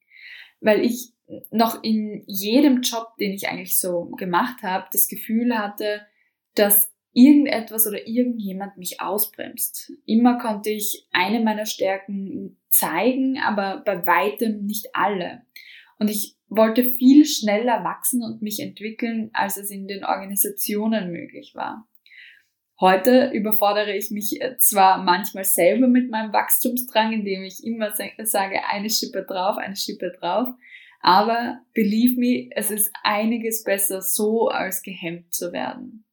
Weil 0.61 0.85
ich 0.85 1.11
noch 1.51 1.83
in 1.83 2.23
jedem 2.25 2.81
Job, 2.81 3.17
den 3.19 3.33
ich 3.33 3.49
eigentlich 3.49 3.77
so 3.77 4.05
gemacht 4.11 4.63
habe, 4.63 4.87
das 4.93 5.09
Gefühl 5.09 5.57
hatte, 5.57 6.07
dass 6.55 6.89
irgendetwas 7.11 7.85
oder 7.85 8.07
irgendjemand 8.07 8.77
mich 8.77 9.01
ausbremst. 9.01 9.91
Immer 10.05 10.39
konnte 10.39 10.69
ich 10.69 11.05
eine 11.11 11.41
meiner 11.41 11.65
Stärken 11.65 12.61
zeigen, 12.69 13.39
aber 13.39 13.83
bei 13.85 14.07
weitem 14.07 14.65
nicht 14.65 14.87
alle. 14.93 15.41
Und 15.97 16.09
ich 16.09 16.37
wollte 16.47 16.85
viel 16.85 17.25
schneller 17.25 17.83
wachsen 17.83 18.23
und 18.23 18.41
mich 18.41 18.61
entwickeln, 18.61 19.31
als 19.33 19.57
es 19.57 19.69
in 19.69 19.85
den 19.89 20.05
Organisationen 20.05 21.11
möglich 21.11 21.55
war. 21.55 21.88
Heute 22.81 23.31
überfordere 23.33 23.93
ich 23.93 24.09
mich 24.09 24.41
äh, 24.41 24.57
zwar 24.57 25.03
manchmal 25.03 25.43
selber 25.43 25.87
mit 25.87 26.09
meinem 26.09 26.31
Wachstumsdrang, 26.31 27.11
indem 27.11 27.43
ich 27.43 27.61
immer 27.63 27.91
sage, 27.93 28.65
eine 28.69 28.89
Schippe 28.89 29.23
drauf, 29.23 29.57
eine 29.57 29.75
Schippe 29.75 30.13
drauf, 30.17 30.47
aber 31.01 31.59
believe 31.73 32.17
me, 32.17 32.49
es 32.55 32.71
ist 32.71 32.89
einiges 33.03 33.65
besser 33.65 34.01
so, 34.01 34.47
als 34.47 34.81
gehemmt 34.81 35.33
zu 35.33 35.51
werden. 35.51 36.05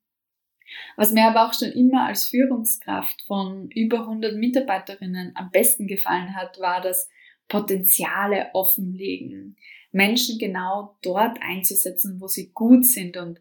Was 0.96 1.12
mir 1.12 1.28
aber 1.28 1.48
auch 1.48 1.54
schon 1.54 1.70
immer 1.70 2.06
als 2.06 2.26
Führungskraft 2.26 3.22
von 3.22 3.70
über 3.70 4.00
100 4.00 4.34
Mitarbeiterinnen 4.34 5.32
am 5.36 5.50
besten 5.52 5.86
gefallen 5.86 6.34
hat, 6.34 6.58
war 6.58 6.80
das 6.80 7.08
Potenziale 7.46 8.50
offenlegen, 8.54 9.56
Menschen 9.92 10.36
genau 10.38 10.96
dort 11.02 11.38
einzusetzen, 11.40 12.20
wo 12.20 12.26
sie 12.26 12.50
gut 12.52 12.84
sind 12.84 13.16
und 13.16 13.40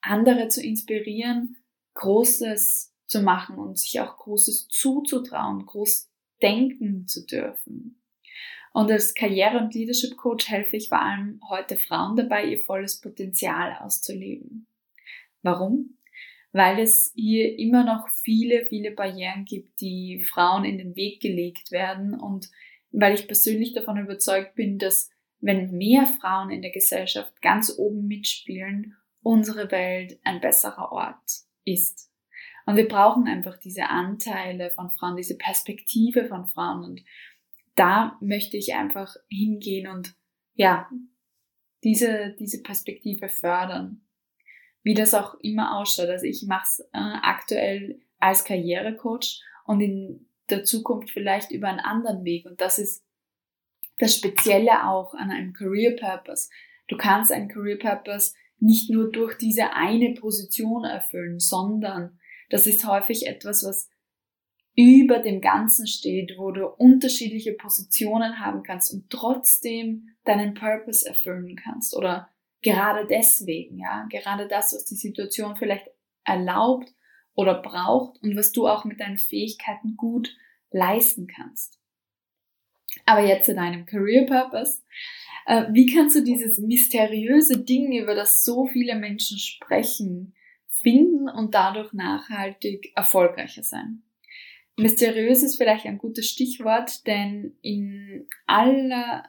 andere 0.00 0.48
zu 0.48 0.60
inspirieren, 0.60 1.56
Großes 1.98 2.94
zu 3.08 3.22
machen 3.22 3.58
und 3.58 3.76
sich 3.76 4.00
auch 4.00 4.16
Großes 4.18 4.68
zuzutrauen, 4.68 5.66
groß 5.66 6.08
denken 6.40 7.08
zu 7.08 7.26
dürfen. 7.26 8.00
Und 8.72 8.92
als 8.92 9.14
Karriere- 9.14 9.58
und 9.58 9.74
Leadership 9.74 10.16
Coach 10.16 10.48
helfe 10.48 10.76
ich 10.76 10.90
vor 10.90 11.02
allem 11.02 11.40
heute 11.48 11.76
Frauen 11.76 12.14
dabei, 12.14 12.44
ihr 12.44 12.60
volles 12.64 13.00
Potenzial 13.00 13.76
auszuleben. 13.80 14.68
Warum? 15.42 15.98
Weil 16.52 16.78
es 16.78 17.12
hier 17.16 17.58
immer 17.58 17.82
noch 17.82 18.08
viele, 18.08 18.64
viele 18.66 18.92
Barrieren 18.92 19.44
gibt, 19.44 19.80
die 19.80 20.22
Frauen 20.22 20.64
in 20.64 20.78
den 20.78 20.94
Weg 20.94 21.20
gelegt 21.20 21.72
werden 21.72 22.14
und 22.14 22.48
weil 22.92 23.14
ich 23.14 23.26
persönlich 23.26 23.72
davon 23.72 23.98
überzeugt 23.98 24.54
bin, 24.54 24.78
dass 24.78 25.10
wenn 25.40 25.76
mehr 25.76 26.06
Frauen 26.06 26.50
in 26.50 26.62
der 26.62 26.70
Gesellschaft 26.70 27.42
ganz 27.42 27.76
oben 27.76 28.06
mitspielen, 28.06 28.96
unsere 29.20 29.72
Welt 29.72 30.20
ein 30.22 30.40
besserer 30.40 30.92
Ort 30.92 31.47
ist. 31.64 32.10
Und 32.66 32.76
wir 32.76 32.86
brauchen 32.86 33.26
einfach 33.26 33.56
diese 33.56 33.88
Anteile 33.88 34.70
von 34.70 34.90
Frauen, 34.90 35.16
diese 35.16 35.38
Perspektive 35.38 36.26
von 36.26 36.46
Frauen. 36.46 36.84
Und 36.84 37.04
da 37.74 38.18
möchte 38.20 38.56
ich 38.56 38.74
einfach 38.74 39.16
hingehen 39.28 39.88
und 39.88 40.14
ja, 40.54 40.88
diese, 41.84 42.34
diese 42.38 42.62
Perspektive 42.62 43.28
fördern. 43.28 44.02
Wie 44.82 44.94
das 44.94 45.14
auch 45.14 45.34
immer 45.40 45.78
ausschaut. 45.78 46.08
Also 46.08 46.26
ich 46.26 46.44
mache 46.46 46.64
es 46.64 46.80
äh, 46.92 47.16
aktuell 47.22 48.00
als 48.18 48.44
Karrierecoach 48.44 49.42
und 49.64 49.80
in 49.80 50.26
der 50.50 50.64
Zukunft 50.64 51.10
vielleicht 51.10 51.50
über 51.50 51.68
einen 51.68 51.80
anderen 51.80 52.24
Weg. 52.24 52.46
Und 52.46 52.60
das 52.60 52.78
ist 52.78 53.04
das 53.98 54.16
Spezielle 54.16 54.86
auch 54.86 55.14
an 55.14 55.30
einem 55.30 55.52
Career 55.52 55.96
Purpose. 55.96 56.50
Du 56.88 56.96
kannst 56.96 57.32
einen 57.32 57.48
Career 57.48 57.78
Purpose 57.78 58.34
nicht 58.60 58.90
nur 58.90 59.10
durch 59.10 59.36
diese 59.36 59.72
eine 59.72 60.14
Position 60.14 60.84
erfüllen, 60.84 61.38
sondern 61.38 62.18
das 62.50 62.66
ist 62.66 62.86
häufig 62.86 63.26
etwas, 63.26 63.64
was 63.64 63.88
über 64.74 65.18
dem 65.18 65.40
Ganzen 65.40 65.86
steht, 65.86 66.34
wo 66.38 66.52
du 66.52 66.66
unterschiedliche 66.66 67.52
Positionen 67.52 68.38
haben 68.38 68.62
kannst 68.62 68.94
und 68.94 69.10
trotzdem 69.10 70.10
deinen 70.24 70.54
Purpose 70.54 71.06
erfüllen 71.06 71.56
kannst 71.56 71.96
oder 71.96 72.28
gerade 72.62 73.06
deswegen, 73.08 73.78
ja, 73.78 74.06
gerade 74.10 74.46
das, 74.46 74.72
was 74.72 74.84
die 74.84 74.94
Situation 74.94 75.56
vielleicht 75.56 75.88
erlaubt 76.24 76.92
oder 77.34 77.60
braucht 77.60 78.22
und 78.22 78.36
was 78.36 78.52
du 78.52 78.68
auch 78.68 78.84
mit 78.84 79.00
deinen 79.00 79.18
Fähigkeiten 79.18 79.96
gut 79.96 80.36
leisten 80.70 81.26
kannst. 81.26 81.78
Aber 83.04 83.20
jetzt 83.20 83.46
zu 83.46 83.54
deinem 83.54 83.86
Career 83.86 84.26
Purpose. 84.26 84.82
Äh, 85.48 85.72
wie 85.72 85.86
kannst 85.86 86.14
du 86.14 86.22
dieses 86.22 86.58
mysteriöse 86.58 87.64
Ding, 87.64 87.98
über 87.98 88.14
das 88.14 88.42
so 88.42 88.66
viele 88.66 88.94
Menschen 88.96 89.38
sprechen, 89.38 90.34
finden 90.66 91.26
und 91.30 91.54
dadurch 91.54 91.94
nachhaltig 91.94 92.92
erfolgreicher 92.94 93.62
sein? 93.62 94.02
Mysteriös 94.76 95.42
ist 95.42 95.56
vielleicht 95.56 95.86
ein 95.86 95.96
gutes 95.96 96.28
Stichwort, 96.28 97.06
denn 97.06 97.56
in 97.62 98.28
aller 98.46 99.24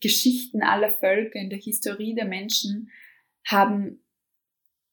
Geschichten 0.00 0.62
aller 0.62 0.90
Völker, 0.90 1.40
in 1.40 1.50
der 1.50 1.58
Historie 1.58 2.14
der 2.14 2.26
Menschen 2.26 2.90
haben 3.44 4.00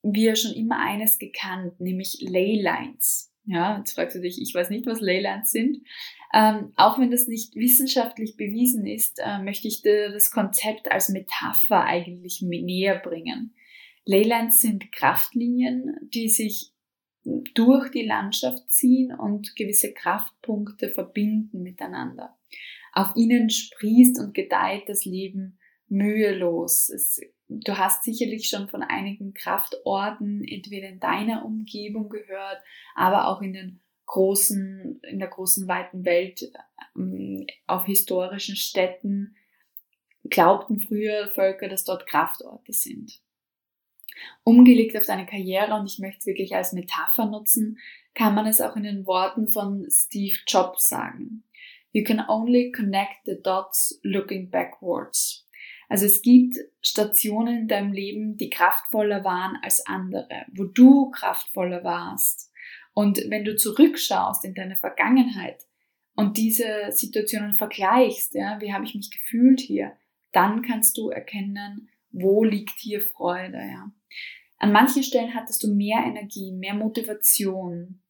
wir 0.02 0.36
schon 0.36 0.54
immer 0.54 0.80
eines 0.80 1.20
gekannt, 1.20 1.80
nämlich 1.80 2.18
Leylines. 2.22 3.31
Ja, 3.46 3.78
jetzt 3.78 3.94
fragst 3.94 4.16
du 4.16 4.22
dich, 4.22 4.42
ich 4.42 4.54
weiß 4.54 4.70
nicht, 4.70 4.86
was 4.86 5.02
Leylands 5.02 5.52
sind. 5.52 5.82
Ähm, 6.34 6.72
auch 6.76 7.00
wenn 7.00 7.12
das 7.12 7.28
nicht 7.28 7.56
wissenschaftlich 7.56 8.38
bewiesen 8.38 8.86
ist, 8.86 9.20
äh, 9.20 9.40
möchte 9.40 9.68
ich 9.68 9.82
dir 9.82 10.12
das 10.12 10.32
Konzept 10.32 10.92
als 10.92 11.10
Metapher 11.10 11.84
eigentlich 11.84 12.42
näher 12.42 13.00
bringen. 13.00 13.56
Leylands 14.06 14.60
sind 14.60 14.92
Kraftlinien, 14.92 15.96
die 16.14 16.30
sich 16.30 16.72
durch 17.24 17.92
die 17.92 18.06
Landschaft 18.06 18.72
ziehen 18.72 19.14
und 19.14 19.56
gewisse 19.56 19.94
Kraftpunkte 19.94 20.90
verbinden 20.90 21.62
miteinander. 21.62 22.38
Auf 22.94 23.16
ihnen 23.16 23.50
sprießt 23.50 24.20
und 24.20 24.34
gedeiht 24.34 24.84
das 24.88 25.06
Leben 25.06 25.60
mühelos. 25.88 26.90
Es 26.90 27.22
Du 27.60 27.78
hast 27.78 28.04
sicherlich 28.04 28.48
schon 28.48 28.70
von 28.70 28.82
einigen 28.82 29.34
Kraftorten 29.34 30.44
entweder 30.48 30.88
in 30.88 31.00
deiner 31.00 31.44
Umgebung 31.46 32.08
gehört, 32.08 32.62
aber 32.96 33.28
auch 33.28 33.42
in 33.42 33.52
den 33.52 33.82
großen, 34.06 35.02
in 35.04 35.20
der 35.20 35.28
großen 35.28 35.68
weiten 35.68 36.06
Welt, 36.06 36.52
ähm, 36.96 37.46
auf 37.68 37.86
historischen 37.86 38.56
Städten, 38.56 39.36
glaubten 40.30 40.80
früher 40.80 41.28
Völker, 41.34 41.68
dass 41.68 41.84
dort 41.84 42.08
Kraftorte 42.08 42.74
sind. 42.74 43.22
Umgelegt 44.44 44.96
auf 44.96 45.06
deine 45.06 45.26
Karriere, 45.26 45.74
und 45.76 45.88
ich 45.88 46.00
möchte 46.00 46.20
es 46.20 46.26
wirklich 46.26 46.56
als 46.56 46.74
Metapher 46.74 47.26
nutzen, 47.26 47.80
kann 48.14 48.36
man 48.36 48.46
es 48.46 48.62
auch 48.62 48.76
in 48.76 48.84
den 48.84 49.06
Worten 49.06 49.52
von 49.52 49.88
Steve 49.90 50.38
Jobs 50.48 50.88
sagen. 50.88 51.44
You 51.92 52.04
can 52.04 52.24
only 52.28 52.72
connect 52.72 53.26
the 53.26 53.42
dots 53.42 54.00
looking 54.04 54.50
backwards. 54.50 55.48
Also 55.92 56.06
es 56.06 56.22
gibt 56.22 56.56
Stationen 56.82 57.64
in 57.64 57.68
deinem 57.68 57.92
Leben, 57.92 58.38
die 58.38 58.50
kraftvoller 58.50 59.26
waren 59.26 59.58
als 59.62 59.86
andere, 59.86 60.46
wo 60.54 60.64
du 60.64 61.12
kraftvoller 61.12 61.84
warst. 61.84 62.50
Und 62.94 63.18
wenn 63.28 63.44
du 63.44 63.58
zurückschaust 63.58 64.46
in 64.46 64.54
deine 64.54 64.78
Vergangenheit 64.78 65.66
und 66.16 66.38
diese 66.38 66.92
Situationen 66.92 67.56
vergleichst, 67.56 68.36
ja, 68.36 68.62
wie 68.62 68.72
habe 68.72 68.86
ich 68.86 68.96
mich 68.96 69.12
gefühlt 69.12 69.60
hier, 69.60 69.92
dann 70.32 70.62
kannst 70.62 70.98
du 70.98 71.10
erkennen, 71.10 71.90
wo 72.12 72.46
liegt 72.46 72.80
hier 72.80 73.02
Freude, 73.02 73.58
ja. 73.58 73.92
An 74.60 74.72
manchen 74.72 75.04
Stellen 75.04 75.34
hattest 75.34 75.62
du 75.62 75.74
mehr 75.74 76.06
Energie, 76.06 76.54
mehr 76.54 76.74
Motivation 76.74 78.02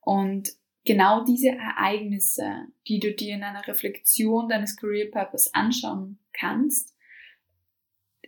und 0.00 0.48
genau 0.86 1.22
diese 1.22 1.50
Ereignisse, 1.50 2.68
die 2.88 2.98
du 2.98 3.12
dir 3.12 3.34
in 3.34 3.42
einer 3.42 3.66
Reflexion 3.68 4.48
deines 4.48 4.74
Career 4.74 5.10
Purpose 5.10 5.50
anschauen 5.52 6.18
kannst, 6.32 6.95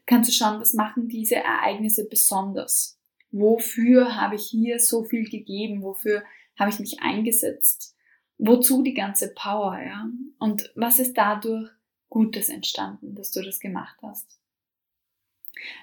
kannst 0.09 0.31
du 0.31 0.35
schauen, 0.35 0.61
was 0.61 0.73
machen 0.75 1.09
diese 1.09 1.37
Ereignisse 1.37 2.09
besonders? 2.09 2.99
Wofür 3.31 4.17
habe 4.17 4.37
ich 4.37 4.47
hier 4.47 4.81
so 4.81 5.05
viel 5.05 5.29
gegeben? 5.29 5.83
Wofür 5.83 6.25
habe 6.59 6.71
ich 6.71 6.81
mich 6.81 7.01
eingesetzt? 7.01 7.95
Wozu 8.39 8.83
die 8.83 8.95
ganze 8.95 9.35
Power, 9.35 9.79
ja? 9.81 10.09
Und 10.39 10.73
was 10.75 10.99
ist 10.99 11.15
dadurch 11.15 11.71
Gutes 12.09 12.49
entstanden, 12.49 13.15
dass 13.15 13.33
du 13.33 13.43
das 13.43 13.61
gemacht 13.61 13.99
hast? 14.03 14.41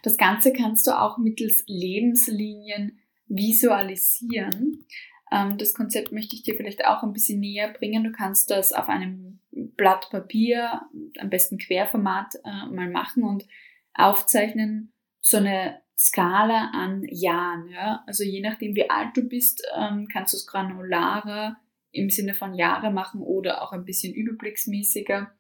Das 0.04 0.18
Ganze 0.18 0.54
kannst 0.54 0.88
du 0.88 1.00
auch 1.00 1.18
mittels 1.18 1.64
Lebenslinien 1.68 3.00
visualisieren. 3.28 4.86
Ähm, 5.32 5.58
das 5.58 5.74
Konzept 5.74 6.12
möchte 6.12 6.36
ich 6.36 6.44
dir 6.44 6.56
vielleicht 6.56 6.86
auch 6.86 7.04
ein 7.04 7.14
bisschen 7.14 7.40
näher 7.40 7.72
bringen. 7.74 8.04
Du 8.04 8.12
kannst 8.12 8.50
das 8.50 8.74
auf 8.74 8.88
einem 8.88 9.40
Blatt 9.52 10.10
Papier, 10.10 10.82
am 11.20 11.30
besten 11.30 11.58
Querformat, 11.58 12.36
äh, 12.44 12.66
mal 12.68 12.90
machen 12.90 13.24
und 13.24 13.46
aufzeichnen, 13.96 14.92
so 15.22 15.38
eine 15.38 15.80
Skala 15.98 16.72
an 16.74 17.04
Jahren. 17.10 17.70
Ja? 17.70 18.04
Also 18.06 18.24
je 18.24 18.42
nachdem, 18.42 18.76
wie 18.76 18.90
alt 18.90 19.16
du 19.16 19.24
bist, 19.24 19.66
ähm, 19.76 20.08
kannst 20.12 20.34
du 20.34 20.38
es 20.38 20.46
granularer 20.46 21.58
im 21.92 22.10
Sinne 22.10 22.34
von 22.34 22.54
Jahre 22.54 22.92
machen 22.92 23.22
oder 23.22 23.62
auch 23.62 23.72
ein 23.72 23.86
bisschen 23.86 24.14
überblicksmäßiger 24.14 25.32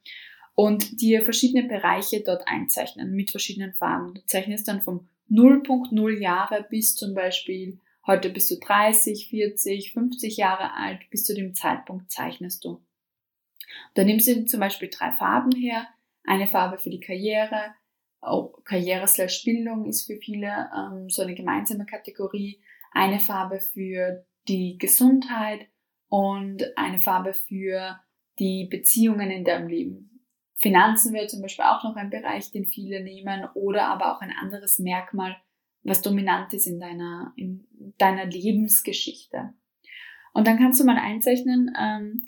und 0.56 1.02
dir 1.02 1.24
verschiedene 1.24 1.68
Bereiche 1.68 2.22
dort 2.22 2.48
einzeichnen 2.48 3.14
mit 3.14 3.32
verschiedenen 3.32 3.74
Farben. 3.74 4.14
Du 4.14 4.26
zeichnest 4.26 4.68
dann 4.68 4.82
vom 4.82 5.10
0.0 5.30 6.20
Jahre 6.20 6.66
bis 6.70 6.96
zum 6.96 7.14
Beispiel 7.14 7.80
heute 8.08 8.30
bist 8.30 8.52
du 8.52 8.56
30, 8.60 9.30
40, 9.30 9.94
50 9.94 10.38
Jahre 10.38 10.76
alt, 10.76 11.10
bis 11.10 11.26
zu 11.26 11.34
dem 11.34 11.56
Zeitpunkt 11.56 12.12
zeichnest 12.12 12.64
du. 12.64 12.82
Dann 13.96 14.06
nimmst 14.06 14.28
du 14.28 14.46
zum 14.46 14.60
Beispiel 14.60 14.90
drei 14.90 15.12
Farben 15.12 15.52
her, 15.52 15.88
eine 16.24 16.48
Farbe 16.48 16.78
für 16.78 16.90
die 16.90 17.00
Karriere, 17.00 17.74
auch 18.26 18.64
Karriere 18.64 19.08
slash 19.08 19.44
Bildung 19.44 19.86
ist 19.86 20.08
für 20.08 20.18
viele 20.18 20.70
ähm, 20.76 21.10
so 21.10 21.22
eine 21.22 21.36
gemeinsame 21.36 21.86
Kategorie. 21.86 22.62
Eine 22.92 23.20
Farbe 23.20 23.60
für 23.60 24.26
die 24.48 24.78
Gesundheit 24.78 25.68
und 26.08 26.64
eine 26.78 27.00
Farbe 27.00 27.34
für 27.34 28.00
die 28.40 28.68
Beziehungen 28.70 29.32
in 29.32 29.44
deinem 29.44 29.68
Leben. 29.68 30.16
Finanzen 30.56 31.14
wäre 31.14 31.28
zum 31.28 31.42
Beispiel 31.42 31.66
auch 31.66 31.84
noch 31.84 31.96
ein 31.96 32.10
Bereich, 32.10 32.52
den 32.52 32.66
viele 32.66 33.04
nehmen 33.04 33.46
oder 33.54 33.88
aber 33.88 34.16
auch 34.16 34.22
ein 34.22 34.32
anderes 34.32 34.80
Merkmal, 34.80 35.36
was 35.84 36.02
dominant 36.02 36.54
ist 36.54 36.68
in 36.68 36.80
deiner, 36.80 37.34
in 37.36 37.68
deiner 37.98 38.26
Lebensgeschichte. 38.26 39.54
Und 40.34 40.48
dann 40.48 40.58
kannst 40.58 40.80
du 40.80 40.86
mal 40.86 40.98
einzeichnen, 40.98 41.74
ähm, 41.80 42.26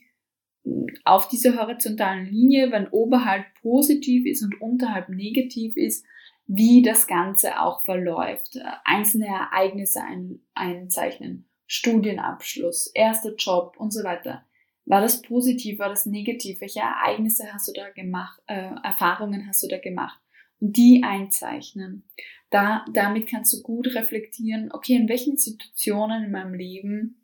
auf 1.06 1.28
dieser 1.28 1.62
horizontalen 1.62 2.26
Linie, 2.26 2.72
wenn 2.72 2.88
oberhalb 2.90 3.46
positiv 3.62 4.26
ist 4.26 4.44
und 4.44 4.62
unterhalb 4.62 5.10
negativ 5.10 5.76
ist, 5.76 6.06
wie 6.48 6.82
das 6.82 7.08
Ganze 7.08 7.62
auch 7.62 7.84
verläuft. 7.86 8.58
Einzelne 8.84 9.28
Ereignisse 9.28 10.02
ein, 10.02 10.40
einzeichnen. 10.54 11.46
Studienabschluss, 11.68 12.88
erster 12.88 13.36
Job 13.36 13.76
und 13.78 13.92
so 13.92 14.04
weiter. 14.04 14.46
War 14.86 15.02
das 15.02 15.22
positiv, 15.22 15.80
war 15.80 15.90
das 15.90 16.06
negativ? 16.06 16.62
Welche 16.62 16.80
Ereignisse 16.80 17.54
hast 17.54 17.68
du 17.68 17.74
da 17.74 17.90
gemacht, 17.90 18.42
äh, 18.48 18.72
Erfahrungen 18.84 19.46
hast 19.48 19.62
du 19.64 19.68
da 19.68 19.78
gemacht? 19.78 20.18
Und 20.62 20.78
die 20.78 21.04
einzeichnen. 21.04 22.04
Da, 22.50 22.86
damit 22.94 23.28
kannst 23.28 23.54
du 23.54 23.62
gut 23.62 23.94
reflektieren, 23.94 24.72
okay, 24.72 24.96
in 24.96 25.10
welchen 25.10 25.38
Situationen 25.38 26.24
in 26.24 26.32
meinem 26.32 26.54
Leben 26.54 27.18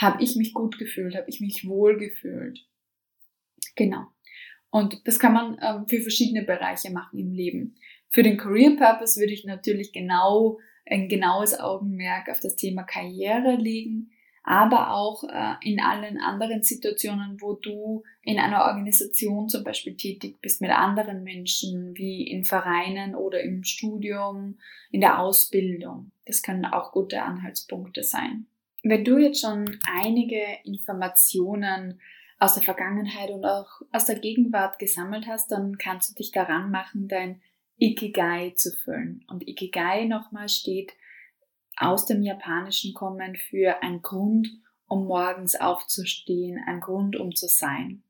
habe 0.00 0.22
ich 0.22 0.34
mich 0.36 0.54
gut 0.54 0.78
gefühlt, 0.78 1.14
habe 1.14 1.28
ich 1.28 1.40
mich 1.40 1.68
wohl 1.68 1.98
gefühlt. 1.98 2.66
Genau. 3.76 4.06
Und 4.70 5.06
das 5.06 5.18
kann 5.18 5.32
man 5.32 5.58
ähm, 5.62 5.86
für 5.88 6.00
verschiedene 6.00 6.44
Bereiche 6.44 6.90
machen 6.90 7.18
im 7.18 7.32
Leben. 7.32 7.76
Für 8.08 8.22
den 8.22 8.38
Career 8.38 8.76
Purpose 8.76 9.20
würde 9.20 9.32
ich 9.32 9.44
natürlich 9.44 9.92
genau 9.92 10.58
ein 10.86 11.08
genaues 11.08 11.58
Augenmerk 11.58 12.28
auf 12.28 12.40
das 12.40 12.56
Thema 12.56 12.82
Karriere 12.84 13.56
legen, 13.56 14.10
aber 14.42 14.94
auch 14.94 15.22
äh, 15.24 15.54
in 15.62 15.80
allen 15.80 16.18
anderen 16.18 16.62
Situationen, 16.62 17.40
wo 17.40 17.54
du 17.54 18.02
in 18.22 18.38
einer 18.38 18.64
Organisation 18.64 19.48
zum 19.48 19.64
Beispiel 19.64 19.96
tätig 19.96 20.40
bist 20.40 20.60
mit 20.60 20.70
anderen 20.70 21.22
Menschen, 21.24 21.96
wie 21.96 22.26
in 22.26 22.44
Vereinen 22.44 23.14
oder 23.14 23.42
im 23.42 23.64
Studium, 23.64 24.58
in 24.90 25.00
der 25.00 25.20
Ausbildung. 25.20 26.12
Das 26.24 26.42
können 26.42 26.64
auch 26.64 26.92
gute 26.92 27.22
Anhaltspunkte 27.22 28.02
sein. 28.02 28.46
Wenn 28.82 29.04
du 29.04 29.18
jetzt 29.18 29.40
schon 29.40 29.78
einige 29.86 30.42
Informationen 30.64 32.00
aus 32.38 32.54
der 32.54 32.62
Vergangenheit 32.62 33.30
und 33.30 33.44
auch 33.44 33.82
aus 33.92 34.06
der 34.06 34.18
Gegenwart 34.18 34.78
gesammelt 34.78 35.26
hast, 35.26 35.52
dann 35.52 35.76
kannst 35.76 36.10
du 36.10 36.14
dich 36.14 36.32
daran 36.32 36.70
machen, 36.70 37.06
dein 37.06 37.42
Ikigai 37.78 38.50
zu 38.56 38.72
füllen. 38.72 39.24
Und 39.28 39.46
Ikigai 39.46 40.06
nochmal 40.06 40.48
steht 40.48 40.92
aus 41.76 42.06
dem 42.06 42.22
Japanischen 42.22 42.94
kommen 42.94 43.36
für 43.36 43.82
ein 43.82 44.02
Grund, 44.02 44.48
um 44.86 45.06
morgens 45.06 45.54
aufzustehen, 45.54 46.62
ein 46.66 46.80
Grund, 46.80 47.16
um 47.16 47.34
zu 47.34 47.48
sein. 47.48 48.02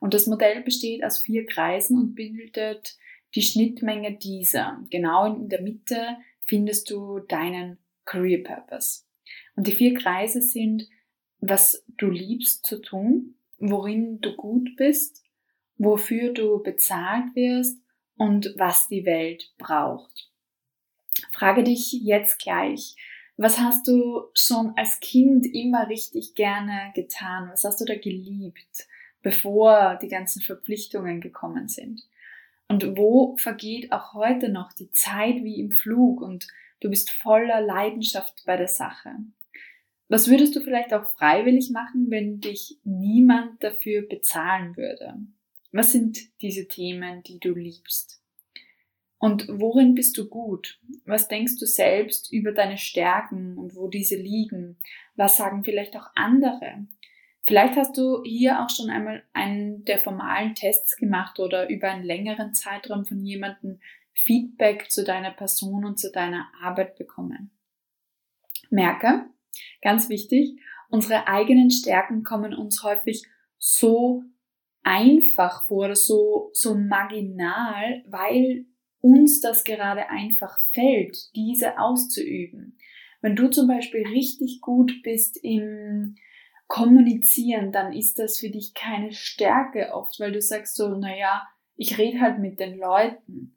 Und 0.00 0.14
das 0.14 0.26
Modell 0.26 0.62
besteht 0.62 1.04
aus 1.04 1.18
vier 1.18 1.46
Kreisen 1.46 1.98
und 1.98 2.14
bildet 2.14 2.96
die 3.34 3.42
Schnittmenge 3.42 4.16
dieser. 4.16 4.80
Genau 4.90 5.34
in 5.34 5.48
der 5.48 5.62
Mitte 5.62 6.16
findest 6.40 6.90
du 6.90 7.20
deinen 7.20 7.78
Career 8.04 8.42
Purpose. 8.42 9.02
Und 9.56 9.66
die 9.66 9.72
vier 9.72 9.94
Kreise 9.94 10.42
sind, 10.42 10.88
was 11.40 11.84
du 11.98 12.10
liebst 12.10 12.64
zu 12.66 12.80
tun, 12.80 13.36
worin 13.58 14.20
du 14.20 14.34
gut 14.34 14.76
bist, 14.76 15.22
wofür 15.76 16.32
du 16.32 16.62
bezahlt 16.62 17.34
wirst 17.34 17.78
und 18.16 18.54
was 18.56 18.88
die 18.88 19.04
Welt 19.04 19.52
braucht. 19.58 20.30
Frage 21.32 21.64
dich 21.64 21.92
jetzt 21.92 22.38
gleich, 22.38 22.96
was 23.36 23.58
hast 23.58 23.88
du 23.88 24.24
schon 24.34 24.74
als 24.76 25.00
Kind 25.00 25.46
immer 25.46 25.88
richtig 25.88 26.34
gerne 26.34 26.92
getan? 26.94 27.48
Was 27.50 27.64
hast 27.64 27.80
du 27.80 27.84
da 27.84 27.96
geliebt, 27.96 28.86
bevor 29.22 29.98
die 30.00 30.08
ganzen 30.08 30.40
Verpflichtungen 30.40 31.20
gekommen 31.20 31.68
sind? 31.68 32.02
Und 32.68 32.96
wo 32.96 33.36
vergeht 33.36 33.92
auch 33.92 34.14
heute 34.14 34.48
noch 34.48 34.72
die 34.72 34.90
Zeit 34.92 35.42
wie 35.42 35.60
im 35.60 35.72
Flug 35.72 36.20
und 36.22 36.46
du 36.80 36.88
bist 36.90 37.10
voller 37.10 37.60
Leidenschaft 37.60 38.44
bei 38.46 38.56
der 38.56 38.68
Sache? 38.68 39.10
Was 40.08 40.28
würdest 40.28 40.54
du 40.54 40.60
vielleicht 40.60 40.92
auch 40.92 41.14
freiwillig 41.16 41.70
machen, 41.70 42.06
wenn 42.10 42.40
dich 42.40 42.78
niemand 42.84 43.62
dafür 43.62 44.02
bezahlen 44.02 44.76
würde? 44.76 45.14
Was 45.72 45.92
sind 45.92 46.40
diese 46.40 46.68
Themen, 46.68 47.22
die 47.22 47.40
du 47.40 47.54
liebst? 47.54 48.20
Und 49.18 49.46
worin 49.48 49.94
bist 49.94 50.18
du 50.18 50.28
gut? 50.28 50.78
Was 51.06 51.28
denkst 51.28 51.58
du 51.58 51.66
selbst 51.66 52.30
über 52.30 52.52
deine 52.52 52.76
Stärken 52.76 53.56
und 53.56 53.74
wo 53.74 53.88
diese 53.88 54.16
liegen? 54.16 54.76
Was 55.16 55.38
sagen 55.38 55.64
vielleicht 55.64 55.96
auch 55.96 56.08
andere? 56.14 56.86
Vielleicht 57.46 57.76
hast 57.76 57.96
du 57.96 58.22
hier 58.24 58.62
auch 58.62 58.70
schon 58.70 58.90
einmal 58.90 59.22
einen 59.32 59.84
der 59.84 59.98
formalen 59.98 60.54
Tests 60.54 60.96
gemacht 60.96 61.38
oder 61.40 61.68
über 61.68 61.90
einen 61.90 62.04
längeren 62.04 62.54
Zeitraum 62.54 63.04
von 63.04 63.24
jemandem 63.24 63.80
Feedback 64.12 64.90
zu 64.90 65.04
deiner 65.04 65.30
Person 65.30 65.84
und 65.84 65.98
zu 65.98 66.10
deiner 66.10 66.46
Arbeit 66.62 66.96
bekommen. 66.96 67.50
Merke, 68.70 69.26
Ganz 69.82 70.08
wichtig, 70.08 70.58
unsere 70.88 71.26
eigenen 71.26 71.70
Stärken 71.70 72.22
kommen 72.22 72.54
uns 72.54 72.82
häufig 72.82 73.24
so 73.58 74.22
einfach 74.82 75.66
vor 75.66 75.94
so, 75.96 76.50
so 76.52 76.74
marginal, 76.74 78.04
weil 78.06 78.66
uns 79.00 79.40
das 79.40 79.64
gerade 79.64 80.08
einfach 80.08 80.58
fällt, 80.72 81.34
diese 81.34 81.78
auszuüben. 81.78 82.78
Wenn 83.20 83.36
du 83.36 83.48
zum 83.48 83.66
Beispiel 83.66 84.06
richtig 84.06 84.60
gut 84.60 85.02
bist 85.02 85.38
im 85.42 86.16
Kommunizieren, 86.68 87.72
dann 87.72 87.92
ist 87.92 88.18
das 88.18 88.38
für 88.38 88.50
dich 88.50 88.74
keine 88.74 89.12
Stärke 89.12 89.92
oft, 89.94 90.18
weil 90.20 90.32
du 90.32 90.40
sagst 90.40 90.76
so, 90.76 90.88
naja, 90.88 91.42
ich 91.76 91.98
rede 91.98 92.20
halt 92.20 92.38
mit 92.38 92.60
den 92.60 92.78
Leuten. 92.78 93.53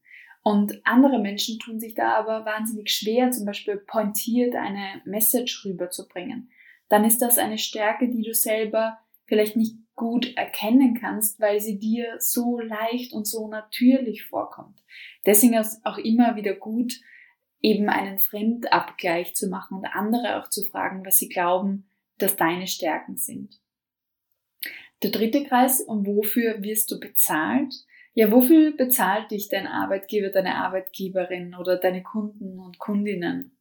Und 0.48 0.80
andere 0.86 1.20
Menschen 1.20 1.60
tun 1.60 1.78
sich 1.78 1.94
da 1.94 2.14
aber 2.14 2.46
wahnsinnig 2.46 2.90
schwer, 2.90 3.32
zum 3.32 3.46
Beispiel 3.46 3.76
pointiert 3.76 4.56
eine 4.56 5.02
Message 5.04 5.66
rüberzubringen. 5.66 6.50
Dann 6.88 7.04
ist 7.04 7.22
das 7.22 7.38
eine 7.38 7.58
Stärke, 7.58 8.08
die 8.08 8.22
du 8.22 8.34
selber 8.34 8.98
vielleicht 9.26 9.58
nicht 9.58 9.76
gut 9.94 10.38
erkennen 10.38 10.98
kannst, 10.98 11.42
weil 11.42 11.60
sie 11.60 11.80
dir 11.80 12.16
so 12.20 12.62
leicht 12.62 13.12
und 13.12 13.28
so 13.28 13.50
natürlich 13.50 14.24
vorkommt. 14.24 14.86
Deswegen 15.26 15.56
ist 15.56 15.86
auch 15.86 15.98
immer 15.98 16.38
wieder 16.38 16.54
gut, 16.54 16.94
eben 17.60 17.90
einen 17.90 18.18
Fremdabgleich 18.18 19.36
zu 19.36 19.50
machen 19.50 19.80
und 19.80 19.86
andere 19.86 20.42
auch 20.42 20.50
zu 20.50 20.64
fragen, 20.64 21.06
was 21.06 21.18
sie 21.18 21.28
glauben, 21.28 21.90
dass 22.20 22.38
deine 22.38 22.68
Stärken 22.68 23.18
sind. 23.18 23.60
Der 25.04 25.12
dritte 25.12 25.44
Kreis, 25.44 25.82
und 25.82 26.08
wofür 26.08 26.64
wirst 26.64 26.90
du 26.90 27.02
bezahlt? 27.02 27.74
Ja, 28.20 28.32
wofür 28.32 28.76
bezahlt 28.76 29.30
dich 29.30 29.48
dein 29.48 29.68
Arbeitgeber, 29.68 30.30
deine 30.30 30.56
Arbeitgeberin 30.56 31.54
oder 31.54 31.78
deine 31.78 32.02
Kunden 32.02 32.58
und 32.58 32.80
Kundinnen? 32.80 33.56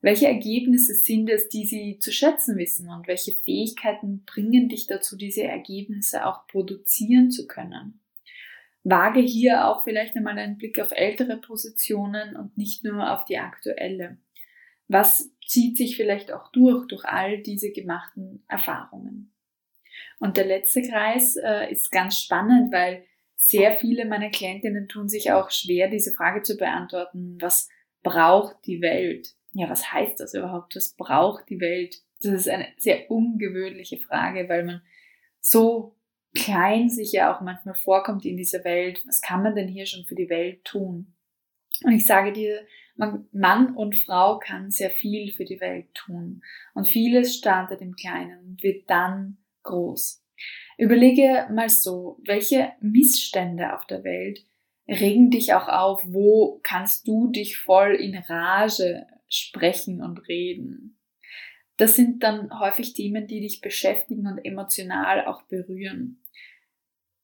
Welche 0.00 0.26
Ergebnisse 0.26 0.94
sind 0.94 1.30
es, 1.30 1.48
die 1.48 1.64
sie 1.64 2.00
zu 2.00 2.10
schätzen 2.10 2.58
wissen 2.58 2.90
und 2.90 3.06
welche 3.06 3.36
Fähigkeiten 3.36 4.24
bringen 4.24 4.68
dich 4.68 4.88
dazu, 4.88 5.16
diese 5.16 5.44
Ergebnisse 5.44 6.26
auch 6.26 6.48
produzieren 6.48 7.30
zu 7.30 7.46
können? 7.46 8.00
Wage 8.82 9.20
hier 9.20 9.68
auch 9.68 9.84
vielleicht 9.84 10.16
einmal 10.16 10.40
einen 10.40 10.58
Blick 10.58 10.80
auf 10.80 10.90
ältere 10.90 11.36
Positionen 11.36 12.34
und 12.34 12.58
nicht 12.58 12.82
nur 12.82 13.12
auf 13.12 13.24
die 13.26 13.38
aktuelle. 13.38 14.18
Was 14.88 15.30
zieht 15.46 15.76
sich 15.76 15.96
vielleicht 15.96 16.32
auch 16.32 16.50
durch, 16.50 16.88
durch 16.88 17.04
all 17.04 17.42
diese 17.42 17.70
gemachten 17.70 18.42
Erfahrungen? 18.48 19.32
Und 20.18 20.36
der 20.36 20.46
letzte 20.46 20.82
Kreis 20.82 21.36
äh, 21.36 21.70
ist 21.70 21.92
ganz 21.92 22.18
spannend, 22.18 22.72
weil 22.72 23.04
sehr 23.46 23.76
viele 23.76 24.06
meiner 24.06 24.30
Klientinnen 24.30 24.88
tun 24.88 25.06
sich 25.06 25.30
auch 25.30 25.50
schwer, 25.50 25.90
diese 25.90 26.14
Frage 26.14 26.42
zu 26.42 26.56
beantworten. 26.56 27.36
Was 27.42 27.68
braucht 28.02 28.56
die 28.64 28.80
Welt? 28.80 29.34
Ja, 29.52 29.68
was 29.68 29.92
heißt 29.92 30.18
das 30.18 30.32
überhaupt? 30.32 30.74
Was 30.76 30.94
braucht 30.96 31.50
die 31.50 31.60
Welt? 31.60 31.96
Das 32.22 32.32
ist 32.32 32.48
eine 32.48 32.68
sehr 32.78 33.10
ungewöhnliche 33.10 33.98
Frage, 33.98 34.48
weil 34.48 34.64
man 34.64 34.80
so 35.40 35.94
klein 36.34 36.88
sich 36.88 37.12
ja 37.12 37.36
auch 37.36 37.42
manchmal 37.42 37.74
vorkommt 37.74 38.24
in 38.24 38.38
dieser 38.38 38.64
Welt. 38.64 39.02
Was 39.06 39.20
kann 39.20 39.42
man 39.42 39.54
denn 39.54 39.68
hier 39.68 39.84
schon 39.84 40.06
für 40.06 40.14
die 40.14 40.30
Welt 40.30 40.64
tun? 40.64 41.14
Und 41.84 41.92
ich 41.92 42.06
sage 42.06 42.32
dir, 42.32 42.66
man, 42.96 43.28
Mann 43.30 43.76
und 43.76 43.94
Frau 43.94 44.38
kann 44.38 44.70
sehr 44.70 44.88
viel 44.88 45.34
für 45.34 45.44
die 45.44 45.60
Welt 45.60 45.92
tun. 45.92 46.40
Und 46.72 46.88
vieles 46.88 47.36
startet 47.36 47.82
im 47.82 47.94
Kleinen 47.94 48.38
und 48.46 48.62
wird 48.62 48.88
dann 48.88 49.36
groß. 49.64 50.23
Überlege 50.76 51.46
mal 51.52 51.68
so, 51.68 52.18
welche 52.24 52.72
Missstände 52.80 53.74
auf 53.74 53.86
der 53.86 54.02
Welt 54.04 54.44
regen 54.88 55.30
dich 55.30 55.54
auch 55.54 55.68
auf? 55.68 56.02
Wo 56.06 56.60
kannst 56.62 57.06
du 57.06 57.28
dich 57.28 57.56
voll 57.56 57.94
in 57.94 58.16
Rage 58.16 59.06
sprechen 59.28 60.02
und 60.02 60.28
reden? 60.28 60.98
Das 61.76 61.96
sind 61.96 62.22
dann 62.22 62.60
häufig 62.60 62.92
Themen, 62.92 63.26
die 63.26 63.40
dich 63.40 63.60
beschäftigen 63.60 64.26
und 64.26 64.38
emotional 64.38 65.26
auch 65.26 65.42
berühren. 65.42 66.22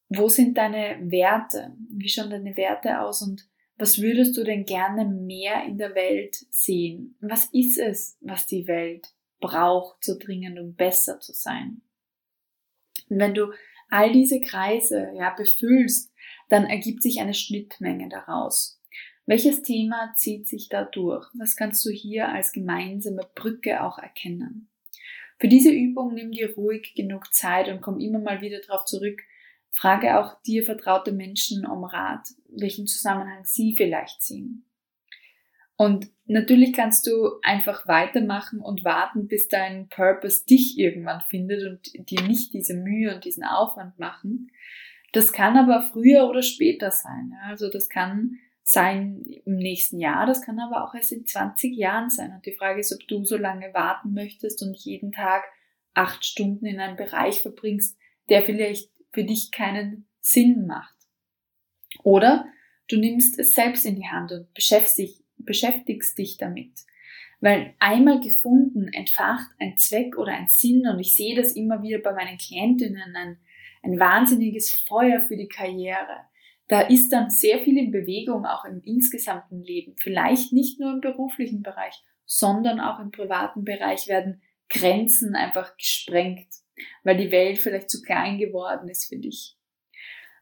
Wo 0.08 0.28
sind 0.28 0.58
deine 0.58 0.98
Werte? 1.10 1.76
Wie 1.88 2.08
schauen 2.08 2.30
deine 2.30 2.56
Werte 2.56 3.00
aus 3.00 3.22
und 3.22 3.48
was 3.76 4.00
würdest 4.02 4.36
du 4.36 4.44
denn 4.44 4.64
gerne 4.64 5.06
mehr 5.06 5.64
in 5.64 5.78
der 5.78 5.94
Welt 5.94 6.34
sehen? 6.50 7.16
Was 7.20 7.46
ist 7.46 7.78
es, 7.78 8.18
was 8.20 8.46
die 8.46 8.66
Welt 8.66 9.14
braucht, 9.40 10.04
so 10.04 10.18
dringend, 10.18 10.58
um 10.58 10.74
besser 10.74 11.20
zu 11.20 11.32
sein? 11.32 11.80
Und 13.10 13.18
wenn 13.18 13.34
du 13.34 13.52
all 13.90 14.12
diese 14.12 14.40
Kreise 14.40 15.10
ja, 15.14 15.30
befüllst, 15.30 16.12
dann 16.48 16.64
ergibt 16.64 17.02
sich 17.02 17.20
eine 17.20 17.34
Schnittmenge 17.34 18.08
daraus. 18.08 18.80
Welches 19.26 19.62
Thema 19.62 20.12
zieht 20.16 20.48
sich 20.48 20.68
da 20.68 20.84
durch? 20.84 21.28
Was 21.38 21.54
kannst 21.54 21.84
du 21.84 21.90
hier 21.90 22.28
als 22.28 22.52
gemeinsame 22.52 23.28
Brücke 23.34 23.84
auch 23.84 23.98
erkennen? 23.98 24.68
Für 25.38 25.48
diese 25.48 25.70
Übung 25.70 26.14
nimm 26.14 26.32
dir 26.32 26.54
ruhig 26.54 26.94
genug 26.94 27.32
Zeit 27.32 27.68
und 27.68 27.80
komm 27.80 28.00
immer 28.00 28.18
mal 28.18 28.40
wieder 28.40 28.60
darauf 28.60 28.84
zurück. 28.84 29.22
Frage 29.70 30.18
auch 30.18 30.42
dir 30.42 30.64
vertraute 30.64 31.12
Menschen 31.12 31.64
um 31.64 31.84
Rat, 31.84 32.28
welchen 32.48 32.86
Zusammenhang 32.86 33.44
sie 33.44 33.74
vielleicht 33.76 34.20
ziehen. 34.20 34.64
Und 35.76 36.10
natürlich 36.30 36.72
kannst 36.72 37.06
du 37.06 37.40
einfach 37.42 37.86
weitermachen 37.88 38.60
und 38.60 38.84
warten, 38.84 39.26
bis 39.26 39.48
dein 39.48 39.88
Purpose 39.88 40.46
dich 40.46 40.78
irgendwann 40.78 41.22
findet 41.28 41.66
und 41.66 42.10
dir 42.10 42.22
nicht 42.22 42.54
diese 42.54 42.74
Mühe 42.74 43.14
und 43.14 43.24
diesen 43.24 43.44
Aufwand 43.44 43.98
machen. 43.98 44.50
Das 45.12 45.32
kann 45.32 45.56
aber 45.56 45.82
früher 45.82 46.28
oder 46.28 46.42
später 46.42 46.90
sein. 46.90 47.34
Also 47.44 47.68
das 47.68 47.88
kann 47.88 48.38
sein 48.62 49.24
im 49.44 49.56
nächsten 49.56 49.98
Jahr, 49.98 50.26
das 50.26 50.42
kann 50.42 50.60
aber 50.60 50.84
auch 50.84 50.94
erst 50.94 51.10
in 51.10 51.26
20 51.26 51.76
Jahren 51.76 52.10
sein. 52.10 52.32
Und 52.32 52.46
die 52.46 52.54
Frage 52.54 52.80
ist, 52.80 52.92
ob 52.92 53.06
du 53.08 53.24
so 53.24 53.36
lange 53.36 53.74
warten 53.74 54.12
möchtest 54.12 54.62
und 54.62 54.76
jeden 54.76 55.10
Tag 55.10 55.42
acht 55.94 56.24
Stunden 56.24 56.66
in 56.66 56.78
einem 56.78 56.96
Bereich 56.96 57.42
verbringst, 57.42 57.98
der 58.28 58.42
vielleicht 58.42 58.90
für 59.10 59.24
dich 59.24 59.50
keinen 59.50 60.06
Sinn 60.20 60.66
macht. 60.66 60.94
Oder 62.04 62.46
du 62.88 62.96
nimmst 62.96 63.38
es 63.38 63.54
selbst 63.54 63.84
in 63.84 63.96
die 63.96 64.06
Hand 64.06 64.30
und 64.30 64.54
beschäftigst, 64.54 65.19
beschäftigst 65.44 66.18
dich 66.18 66.36
damit. 66.36 66.72
Weil 67.40 67.74
einmal 67.78 68.20
gefunden 68.20 68.88
entfacht 68.88 69.50
ein 69.58 69.78
Zweck 69.78 70.18
oder 70.18 70.32
ein 70.32 70.48
Sinn 70.48 70.86
und 70.86 70.98
ich 70.98 71.14
sehe 71.14 71.34
das 71.34 71.52
immer 71.52 71.82
wieder 71.82 71.98
bei 71.98 72.12
meinen 72.12 72.36
Klientinnen, 72.36 73.16
ein, 73.16 73.38
ein 73.82 73.98
wahnsinniges 73.98 74.84
Feuer 74.86 75.20
für 75.22 75.36
die 75.36 75.48
Karriere. 75.48 76.26
Da 76.68 76.82
ist 76.82 77.10
dann 77.12 77.30
sehr 77.30 77.58
viel 77.60 77.78
in 77.78 77.90
Bewegung, 77.90 78.44
auch 78.44 78.64
im 78.64 78.80
insgesamten 78.84 79.62
Leben. 79.62 79.96
Vielleicht 79.98 80.52
nicht 80.52 80.78
nur 80.78 80.92
im 80.92 81.00
beruflichen 81.00 81.62
Bereich, 81.62 82.00
sondern 82.26 82.78
auch 82.78 83.00
im 83.00 83.10
privaten 83.10 83.64
Bereich 83.64 84.06
werden 84.06 84.42
Grenzen 84.68 85.34
einfach 85.34 85.76
gesprengt, 85.76 86.46
weil 87.02 87.16
die 87.16 87.32
Welt 87.32 87.58
vielleicht 87.58 87.90
zu 87.90 88.02
klein 88.02 88.38
geworden 88.38 88.88
ist 88.88 89.08
für 89.08 89.18
dich. 89.18 89.56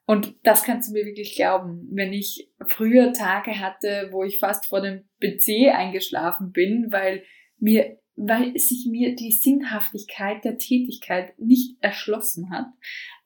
Und 0.08 0.36
das 0.42 0.62
kannst 0.62 0.88
du 0.88 0.94
mir 0.94 1.04
wirklich 1.04 1.36
glauben. 1.36 1.86
Wenn 1.92 2.14
ich 2.14 2.50
früher 2.66 3.12
Tage 3.12 3.60
hatte, 3.60 4.08
wo 4.10 4.24
ich 4.24 4.38
fast 4.38 4.64
vor 4.64 4.80
dem 4.80 5.06
PC 5.20 5.70
eingeschlafen 5.70 6.50
bin, 6.50 6.86
weil 6.90 7.24
mir, 7.58 7.98
weil 8.16 8.56
sich 8.58 8.86
mir 8.90 9.14
die 9.14 9.32
Sinnhaftigkeit 9.32 10.42
der 10.46 10.56
Tätigkeit 10.56 11.38
nicht 11.38 11.76
erschlossen 11.82 12.48
hat, 12.48 12.68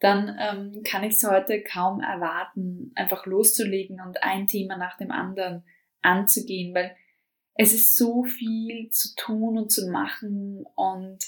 dann 0.00 0.36
ähm, 0.40 0.82
kann 0.82 1.04
ich 1.04 1.14
es 1.14 1.22
heute 1.22 1.62
kaum 1.62 2.00
erwarten, 2.00 2.90
einfach 2.96 3.26
loszulegen 3.26 4.00
und 4.04 4.20
ein 4.24 4.48
Thema 4.48 4.76
nach 4.76 4.96
dem 4.96 5.12
anderen 5.12 5.62
anzugehen, 6.00 6.74
weil 6.74 6.96
es 7.54 7.72
ist 7.74 7.96
so 7.96 8.24
viel 8.24 8.88
zu 8.90 9.14
tun 9.14 9.56
und 9.56 9.70
zu 9.70 9.88
machen 9.88 10.64
und 10.74 11.18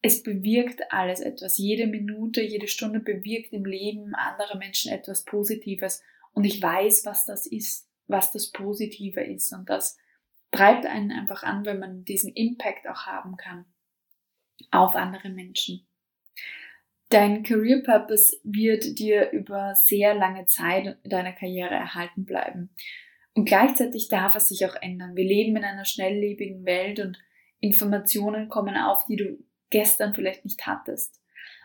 es 0.00 0.22
bewirkt 0.22 0.92
alles 0.92 1.20
etwas. 1.20 1.58
Jede 1.58 1.86
Minute, 1.86 2.42
jede 2.42 2.68
Stunde 2.68 3.00
bewirkt 3.00 3.52
im 3.52 3.64
Leben 3.64 4.14
anderer 4.14 4.56
Menschen 4.56 4.92
etwas 4.92 5.24
Positives. 5.24 6.02
Und 6.32 6.44
ich 6.44 6.62
weiß, 6.62 7.04
was 7.04 7.24
das 7.24 7.46
ist, 7.46 7.88
was 8.06 8.30
das 8.30 8.50
Positive 8.50 9.22
ist. 9.22 9.52
Und 9.52 9.68
das 9.68 9.98
treibt 10.52 10.86
einen 10.86 11.10
einfach 11.10 11.42
an, 11.42 11.64
wenn 11.64 11.80
man 11.80 12.04
diesen 12.04 12.32
Impact 12.32 12.88
auch 12.88 13.06
haben 13.06 13.36
kann 13.36 13.64
auf 14.70 14.94
andere 14.94 15.30
Menschen. 15.30 15.86
Dein 17.10 17.42
Career 17.42 17.82
Purpose 17.82 18.36
wird 18.44 18.98
dir 18.98 19.30
über 19.30 19.74
sehr 19.74 20.14
lange 20.14 20.46
Zeit 20.46 20.98
deiner 21.04 21.32
Karriere 21.32 21.74
erhalten 21.74 22.24
bleiben. 22.24 22.70
Und 23.34 23.46
gleichzeitig 23.46 24.08
darf 24.08 24.34
es 24.34 24.48
sich 24.48 24.66
auch 24.66 24.74
ändern. 24.76 25.16
Wir 25.16 25.24
leben 25.24 25.56
in 25.56 25.64
einer 25.64 25.84
schnelllebigen 25.84 26.64
Welt 26.66 27.00
und 27.00 27.18
Informationen 27.60 28.48
kommen 28.48 28.76
auf, 28.76 29.06
die 29.06 29.16
du 29.16 29.38
gestern 29.70 30.14
vielleicht 30.14 30.44
nicht 30.44 30.66
hattest. 30.66 31.20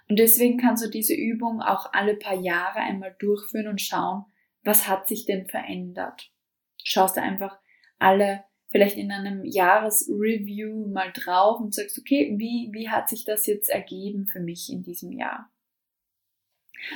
Und 0.09 0.19
deswegen 0.19 0.57
kannst 0.57 0.85
du 0.85 0.89
diese 0.89 1.15
Übung 1.15 1.61
auch 1.61 1.93
alle 1.93 2.15
paar 2.15 2.39
Jahre 2.39 2.79
einmal 2.79 3.15
durchführen 3.19 3.67
und 3.67 3.81
schauen, 3.81 4.25
was 4.63 4.87
hat 4.87 5.07
sich 5.07 5.25
denn 5.25 5.45
verändert. 5.47 6.31
Schaust 6.83 7.17
du 7.17 7.21
einfach 7.21 7.57
alle 7.99 8.43
vielleicht 8.69 8.97
in 8.97 9.11
einem 9.11 9.45
Jahresreview 9.45 10.87
mal 10.87 11.11
drauf 11.13 11.59
und 11.61 11.73
sagst, 11.73 11.97
okay, 11.99 12.33
wie, 12.37 12.69
wie 12.73 12.89
hat 12.89 13.07
sich 13.07 13.23
das 13.23 13.45
jetzt 13.45 13.69
ergeben 13.69 14.27
für 14.27 14.39
mich 14.39 14.71
in 14.71 14.83
diesem 14.83 15.11
Jahr? 15.11 15.49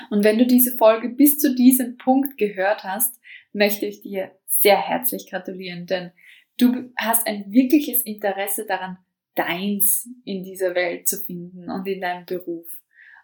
Und 0.10 0.24
wenn 0.24 0.38
du 0.38 0.46
diese 0.46 0.76
Folge 0.76 1.10
bis 1.10 1.40
zu 1.40 1.56
diesem 1.56 1.98
Punkt 1.98 2.38
gehört 2.38 2.84
hast, 2.84 3.20
möchte 3.54 3.86
ich 3.86 4.02
dir 4.02 4.32
sehr 4.48 4.78
herzlich 4.78 5.30
gratulieren, 5.30 5.86
denn 5.86 6.12
du 6.58 6.92
hast 6.98 7.28
ein 7.28 7.52
wirkliches 7.52 8.02
Interesse 8.02 8.66
daran, 8.66 8.98
deins 9.38 10.10
in 10.26 10.44
dieser 10.44 10.76
Welt 10.76 11.08
zu 11.08 11.18
finden 11.18 11.70
und 11.70 11.88
in 11.88 12.02
deinem 12.02 12.26
Beruf. 12.26 12.68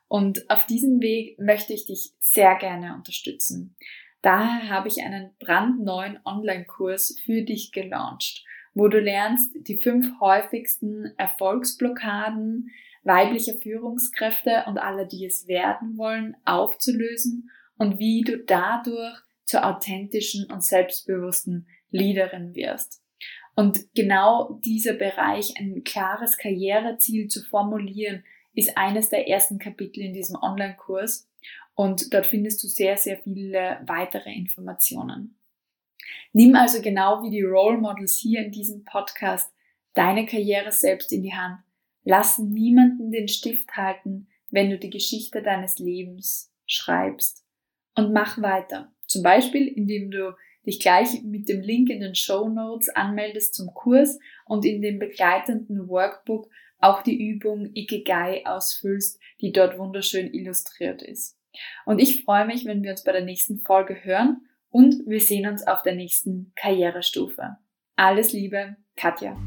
Und 0.08 0.50
auf 0.50 0.66
diesem 0.66 1.02
Weg 1.02 1.40
möchte 1.40 1.74
ich 1.74 1.86
dich 1.86 2.12
sehr 2.20 2.56
gerne 2.56 2.94
unterstützen. 2.96 3.76
Daher 4.22 4.70
habe 4.70 4.88
ich 4.88 5.02
einen 5.02 5.32
brandneuen 5.40 6.20
Online-Kurs 6.24 7.20
für 7.26 7.42
dich 7.42 7.72
gelauncht, 7.72 8.46
wo 8.74 8.88
du 8.88 9.00
lernst, 9.00 9.52
die 9.56 9.78
fünf 9.78 10.20
häufigsten 10.20 11.12
Erfolgsblockaden 11.18 12.70
weiblicher 13.04 13.56
Führungskräfte 13.56 14.64
und 14.68 14.78
aller, 14.78 15.06
die 15.06 15.26
es 15.26 15.48
werden 15.48 15.98
wollen, 15.98 16.38
aufzulösen 16.46 17.50
und 17.78 18.00
wie 18.00 18.22
du 18.22 18.38
dadurch 18.38 19.20
zur 19.44 19.66
authentischen 19.66 20.50
und 20.50 20.64
selbstbewussten 20.64 21.68
Leaderin 21.92 22.56
wirst. 22.56 23.03
Und 23.56 23.94
genau 23.94 24.60
dieser 24.66 24.94
Bereich, 24.94 25.54
ein 25.60 25.84
klares 25.84 26.38
Karriereziel 26.38 27.28
zu 27.28 27.44
formulieren, 27.44 28.24
ist 28.56 28.78
eines 28.78 29.10
der 29.10 29.28
ersten 29.28 29.60
Kapitel 29.60 30.02
in 30.02 30.14
diesem 30.14 30.36
Online-Kurs. 30.42 31.30
Und 31.76 32.14
dort 32.14 32.26
findest 32.26 32.64
du 32.64 32.68
sehr, 32.68 32.98
sehr 32.98 33.18
viele 33.18 33.80
weitere 33.86 34.34
Informationen. 34.34 35.38
Nimm 36.34 36.56
also 36.56 36.82
genau 36.82 37.24
wie 37.24 37.30
die 37.30 37.44
Role 37.44 37.78
Models 37.78 38.18
hier 38.18 38.44
in 38.44 38.52
diesem 38.52 38.84
Podcast 38.84 39.52
deine 39.94 40.26
Karriere 40.26 40.72
selbst 40.72 41.12
in 41.12 41.24
die 41.24 41.34
Hand. 41.34 41.60
Lass 42.04 42.38
niemanden 42.40 43.12
den 43.12 43.28
Stift 43.28 43.76
halten, 43.76 44.28
wenn 44.50 44.70
du 44.70 44.78
die 44.78 44.90
Geschichte 44.90 45.42
deines 45.42 45.80
Lebens 45.80 46.52
schreibst. 46.66 47.46
Und 47.96 48.14
mach 48.14 48.42
weiter. 48.42 48.92
Zum 49.06 49.22
Beispiel, 49.22 49.68
indem 49.68 50.10
du 50.10 50.36
dich 50.66 50.80
gleich 50.80 51.24
mit 51.24 51.50
dem 51.50 51.62
Link 51.62 51.90
in 51.90 52.02
den 52.02 52.16
Show 52.16 52.50
Notes 52.50 52.90
anmeldest 52.90 53.54
zum 53.56 53.74
Kurs 53.74 54.20
und 54.46 54.66
in 54.66 54.82
dem 54.82 55.00
begleitenden 55.00 55.88
Workbook 55.88 56.50
auch 56.80 57.02
die 57.02 57.30
Übung 57.30 57.70
Ikigai 57.74 58.46
ausfüllst, 58.46 59.20
die 59.42 59.52
dort 59.52 59.78
wunderschön 59.78 60.34
illustriert 60.34 61.02
ist. 61.02 61.38
Und 61.86 62.00
ich 62.00 62.24
freue 62.24 62.46
mich, 62.46 62.66
wenn 62.66 62.84
wir 62.84 62.92
uns 62.92 63.04
bei 63.04 63.12
der 63.12 63.24
nächsten 63.24 63.60
Folge 63.60 64.04
hören 64.04 64.42
und 64.70 64.96
wir 65.06 65.20
sehen 65.20 65.48
uns 65.48 65.66
auf 65.66 65.82
der 65.84 65.96
nächsten 65.96 66.52
Karrierestufe. 66.56 67.58
Alles 67.96 68.34
Liebe, 68.34 68.76
Katja. 68.96 69.38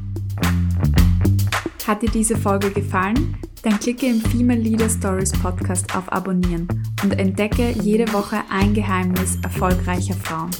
Hat 1.85 2.01
dir 2.01 2.09
diese 2.09 2.37
Folge 2.37 2.71
gefallen? 2.71 3.37
Dann 3.63 3.79
klicke 3.79 4.07
im 4.07 4.21
Female 4.21 4.59
Leader 4.59 4.89
Stories 4.89 5.31
Podcast 5.31 5.95
auf 5.95 6.11
Abonnieren 6.11 6.67
und 7.03 7.17
entdecke 7.19 7.71
jede 7.81 8.11
Woche 8.13 8.43
ein 8.49 8.73
Geheimnis 8.73 9.37
erfolgreicher 9.43 10.13
Frauen. 10.13 10.51